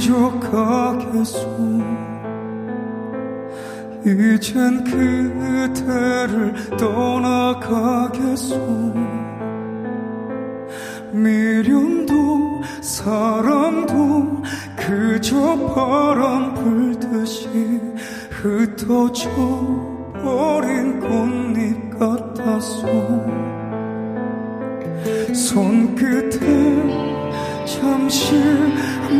[0.00, 1.38] 잊어가겠소.
[4.04, 8.54] 이젠 그대를 떠나가겠소.
[11.12, 14.42] 미련도 사랑도
[14.76, 17.48] 그저 바람 불듯이
[18.30, 19.30] 흩어져
[20.22, 23.59] 버린 꽃잎 같았소
[25.34, 26.38] 손끝에
[27.64, 28.34] 잠시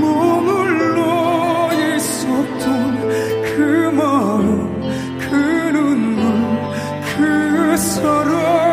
[0.01, 4.81] 머물러 있었던 그 마음
[5.19, 5.35] 그
[5.73, 6.23] 눈물
[7.17, 8.70] 그 사랑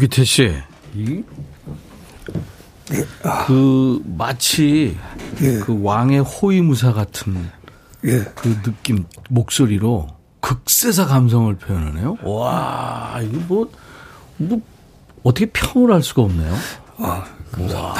[0.00, 0.54] 김기태 씨,
[0.94, 1.22] 이,
[3.46, 4.96] 그 마치
[5.42, 5.58] 예.
[5.58, 7.36] 그 왕의 호위무사 같은
[8.06, 8.24] 예.
[8.34, 10.08] 그 느낌 목소리로
[10.40, 12.16] 극세사 감성을 표현하네요.
[12.22, 13.70] 와 이거 뭐,
[14.38, 14.60] 뭐
[15.22, 16.54] 어떻게 평을 할 수가 없네요.
[16.96, 17.24] 아,
[17.58, 17.94] 와,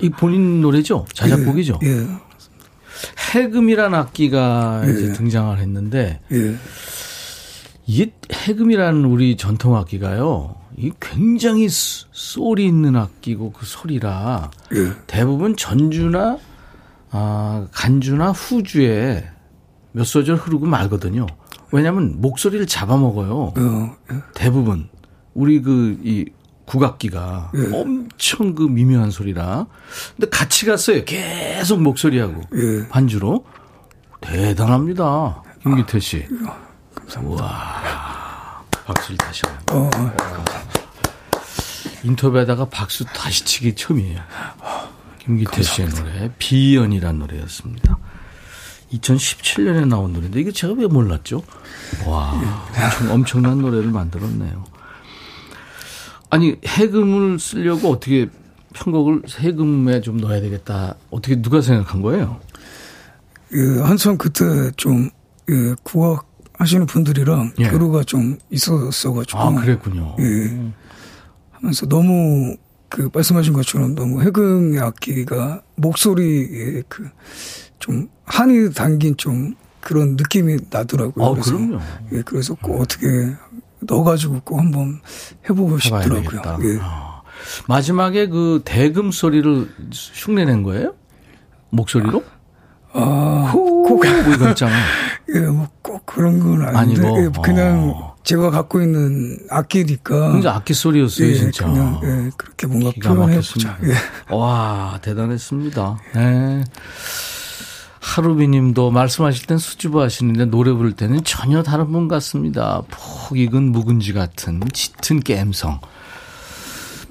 [0.00, 1.04] 이 본인 노래죠?
[1.12, 1.80] 자작곡이죠?
[1.82, 1.88] 예.
[1.88, 2.06] 예.
[3.34, 4.90] 해금이란 악기가 예.
[4.90, 6.56] 이제 등장을 했는데 예.
[7.86, 10.61] 이게 해금이라는 우리 전통 악기가요.
[10.76, 14.92] 이 굉장히 소리 있는 악기고 그 소리라 예.
[15.06, 16.38] 대부분 전주나
[17.10, 19.28] 아, 간주나 후주에
[19.92, 21.26] 몇 소절 흐르고 말거든요.
[21.72, 23.52] 왜냐하면 목소리를 잡아먹어요.
[23.56, 24.16] 어, 예.
[24.34, 24.88] 대부분
[25.34, 26.26] 우리 그 이
[26.72, 27.76] 국악기가 예.
[27.76, 29.66] 엄청 그 미묘한 소리라.
[30.16, 31.04] 근데 같이 갔어요.
[31.04, 32.88] 계속 목소리하고 예.
[32.88, 33.44] 반주로
[34.20, 35.42] 대단합니다.
[35.62, 36.26] 김기태 씨.
[36.46, 36.56] 아,
[36.94, 37.44] 감사합니다.
[37.44, 38.21] 와
[38.94, 39.76] 박수를 다시 한번.
[39.76, 40.14] 어, 어.
[42.04, 44.20] 인터뷰하다가 박수 다시 치기 처음이에요.
[45.20, 47.98] 김기태 씨의 노래 비연이란 노래였습니다.
[48.92, 51.42] 2017년에 나온 노래인데 이게 제가 왜 몰랐죠?
[52.06, 52.32] 와
[52.74, 54.64] 엄청, 엄청 난 노래를 만들었네요.
[56.28, 58.28] 아니 해금을 쓰려고 어떻게
[58.74, 60.96] 편곡을 해금에 좀 넣어야 되겠다.
[61.10, 62.40] 어떻게 누가 생각한 거예요?
[63.48, 64.44] 그 한참 그때
[64.76, 66.31] 좀그 국악
[66.62, 67.68] 하시는 분들이랑 예.
[67.68, 69.38] 교류가 좀 있었어가지고.
[69.38, 70.16] 아 그랬군요.
[70.20, 70.72] 예.
[71.50, 72.56] 하면서 너무
[72.88, 77.08] 그 말씀하신 것처럼 너무 해금의 악기가 목소리에 그
[77.82, 81.26] 좀 한이 담긴 좀 그런 느낌이 나더라고요.
[81.26, 81.80] 아, 그래서 그럼요.
[82.12, 83.06] 예, 그래서 꼭 어떻게
[83.80, 85.00] 넣어가지고 꼭 한번
[85.50, 86.40] 해보고 싶더라고요.
[86.62, 86.78] 예.
[86.80, 87.22] 아.
[87.66, 89.68] 마지막에 그 대금 소리를
[90.14, 90.94] 흉내낸 거예요?
[91.70, 92.22] 목소리로?
[92.92, 94.72] 아, 꼭, 뭐 이거 있잖아.
[95.34, 98.16] 예, 뭐 꼭 그런 건 아닌데, 아니고, 예, 그냥 어.
[98.24, 100.32] 제가 갖고 있는 악기니까.
[100.32, 101.66] 진짜 악기 소리였어요, 예, 진짜.
[101.66, 103.78] 그냥, 예, 그렇게 뭔가 표현해보자.
[103.84, 104.34] 예.
[104.34, 105.98] 와, 대단했습니다.
[106.14, 106.64] 네.
[108.00, 112.82] 하루비 님도 말씀하실 땐 수줍어 하시는데 노래 부를 때는 전혀 다른 분 같습니다.
[112.90, 115.80] 폭 익은 묵은지 같은 짙은 갬성.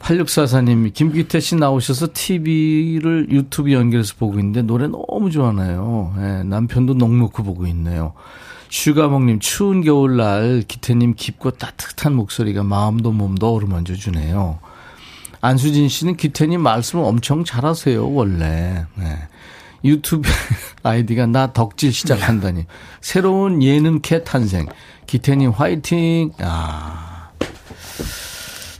[0.01, 6.13] 8644님, 김기태 씨 나오셔서 TV를 유튜브 연결해서 보고 있는데 노래 너무 좋아하네요.
[6.17, 8.13] 네, 남편도 넉넉히 보고 있네요.
[8.69, 14.59] 슈가몽님, 추운 겨울날 기태님 깊고 따뜻한 목소리가 마음도 몸도 어루만져 주네요.
[15.41, 18.85] 안수진 씨는 기태님 말씀을 엄청 잘하세요, 원래.
[18.95, 19.17] 네.
[19.83, 20.29] 유튜브
[20.83, 22.65] 아이디가 나 덕질 시작한다니.
[23.01, 24.67] 새로운 예능캐 탄생.
[25.07, 26.31] 기태님 화이팅!
[26.39, 27.10] 아.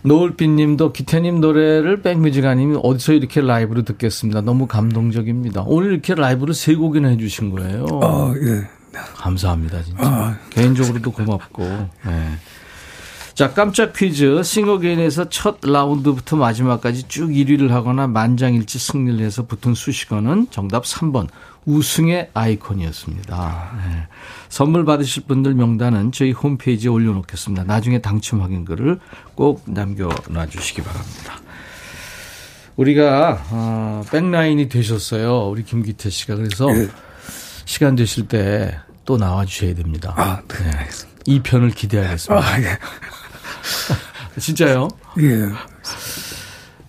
[0.04, 4.41] 노을빛님도 기태님 노래를 백뮤직 아니면 어디서 이렇게 라이브로 듣겠습니다.
[4.41, 5.64] 너무 감동적입니다.
[5.66, 7.86] 오늘 이렇게 라이브를 세 곡이나 해주신 거예요.
[8.02, 8.68] 아, 예.
[9.16, 10.04] 감사합니다, 진짜.
[10.04, 11.64] 아, 개인적으로도 고맙고.
[11.64, 12.32] 네.
[13.34, 14.43] 자, 깜짝 퀴즈.
[14.43, 21.27] 싱어게인에서 첫 라운드부터 마지막까지 쭉 1위를 하거나 만장일치 승리를 해서 붙은 수식어는 정답 3번.
[21.65, 23.71] 우승의 아이콘이었습니다.
[23.77, 24.07] 네.
[24.49, 27.65] 선물 받으실 분들 명단은 저희 홈페이지에 올려놓겠습니다.
[27.65, 28.99] 나중에 당첨 확인글을
[29.36, 31.39] 꼭 남겨놔 주시기 바랍니다.
[32.77, 35.49] 우리가 어, 백라인이 되셨어요.
[35.49, 36.88] 우리 김기태 씨가 그래서 네.
[37.65, 38.75] 시간 되실 때
[39.05, 40.13] 또 나와 주셔야 됩니다.
[40.15, 40.71] 아, 네.
[40.71, 40.88] 네.
[41.28, 42.45] 2편을 기대하겠습니다.
[42.45, 42.78] 아, 예.
[44.39, 44.88] 진짜요?
[45.19, 45.49] 예.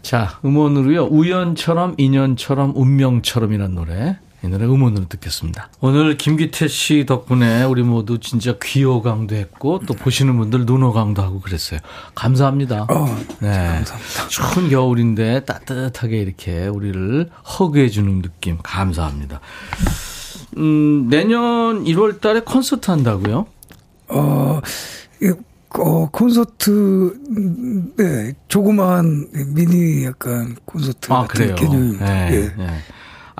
[0.02, 1.04] 자, 음원으로요.
[1.06, 4.18] 우연처럼, 인연처럼, 운명처럼이라는 노래.
[4.44, 5.68] 이 노래 음원으로 듣겠습니다.
[5.80, 11.78] 오늘 김기태 씨 덕분에 우리 모두 진짜 귀호강도 했고 또 보시는 분들 눈호강도 하고 그랬어요.
[12.16, 12.88] 감사합니다.
[12.90, 13.06] 어,
[13.40, 13.48] 네.
[13.48, 14.28] 감사합니다.
[14.28, 19.40] 추운 겨울인데 따뜻하게 이렇게 우리를 허그해 주는 느낌 감사합니다.
[20.58, 23.46] 음, 내년 1월 달에 콘서트 한다고요?
[24.12, 24.60] 어,
[25.78, 27.18] 어, 콘서트,
[27.96, 31.98] 네, 조그마한 미니 약간 콘서트 아, 같은 개념.
[31.98, 32.54] 네, 예.
[32.56, 32.78] 네.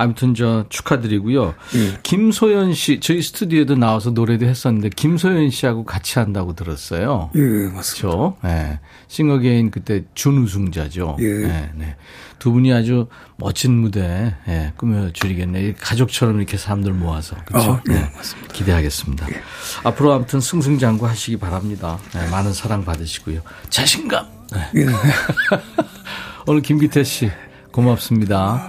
[0.02, 1.54] 아무튼 저 축하드리고요.
[1.76, 1.98] 예.
[2.02, 7.30] 김소연 씨 저희 스튜디오에도 나와서 노래도 했었는데 김소연 씨하고 같이 한다고 들었어요.
[7.36, 7.82] 예, 맞습니다.
[7.82, 8.36] 그렇죠?
[8.42, 8.80] 네.
[9.06, 11.16] 싱어게인 그때 준우승자죠.
[11.20, 11.24] 예.
[11.24, 11.96] 네, 네.
[12.40, 15.74] 두 분이 아주 멋진 무대 예, 꾸며주리겠네.
[15.74, 17.74] 가족처럼 이렇게 사람들 모아서 그렇죠?
[17.74, 18.12] 아, 예, 네.
[18.16, 18.52] 맞습니다.
[18.52, 19.28] 기대하겠습니다.
[19.30, 19.40] 예.
[19.84, 21.98] 앞으로 아무튼 승승장구 하시기 바랍니다.
[22.12, 23.42] 네, 많은 사랑 받으시고요.
[23.70, 24.26] 자신감.
[24.52, 24.70] 네.
[24.76, 24.86] 예.
[26.48, 27.30] 오늘 김기태 씨
[27.70, 28.68] 고맙습니다.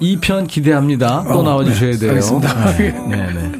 [0.00, 1.24] 2편 기대합니다.
[1.24, 2.10] 또 어, 나와주셔야 네, 돼요.
[2.10, 2.76] 알겠습니다.
[2.76, 3.32] 네, 네.
[3.32, 3.52] 네.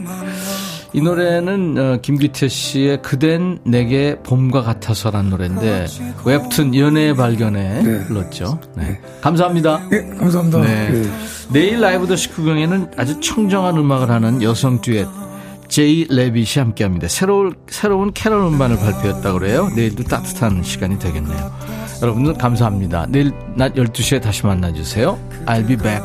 [0.93, 5.87] 이 노래는 어, 김기태 씨의 그댄 내게 봄과 같아서란 노래인데
[6.25, 8.05] 웹툰 연애의 발견에 네.
[8.07, 8.61] 불렀죠.
[8.77, 9.01] 네.
[9.21, 9.89] 감사합니다.
[9.91, 10.61] 네, 감사합니다.
[10.61, 10.91] 네.
[10.91, 11.11] 네.
[11.53, 15.09] 내일 라이브 더 식구경에는 아주 청정한 음악을 하는 여성 듀엣
[15.67, 17.09] 제이 레빗이 함께합니다.
[17.09, 19.71] 새로운 새로운 캐럴 음반을 발표했다고 그래요.
[19.75, 21.53] 내일도 따뜻한 시간이 되겠네요.
[22.05, 23.07] 여러분들 감사합니다.
[23.09, 25.19] 내일 낮 12시에 다시 만나주세요.
[25.47, 26.03] I'll be back.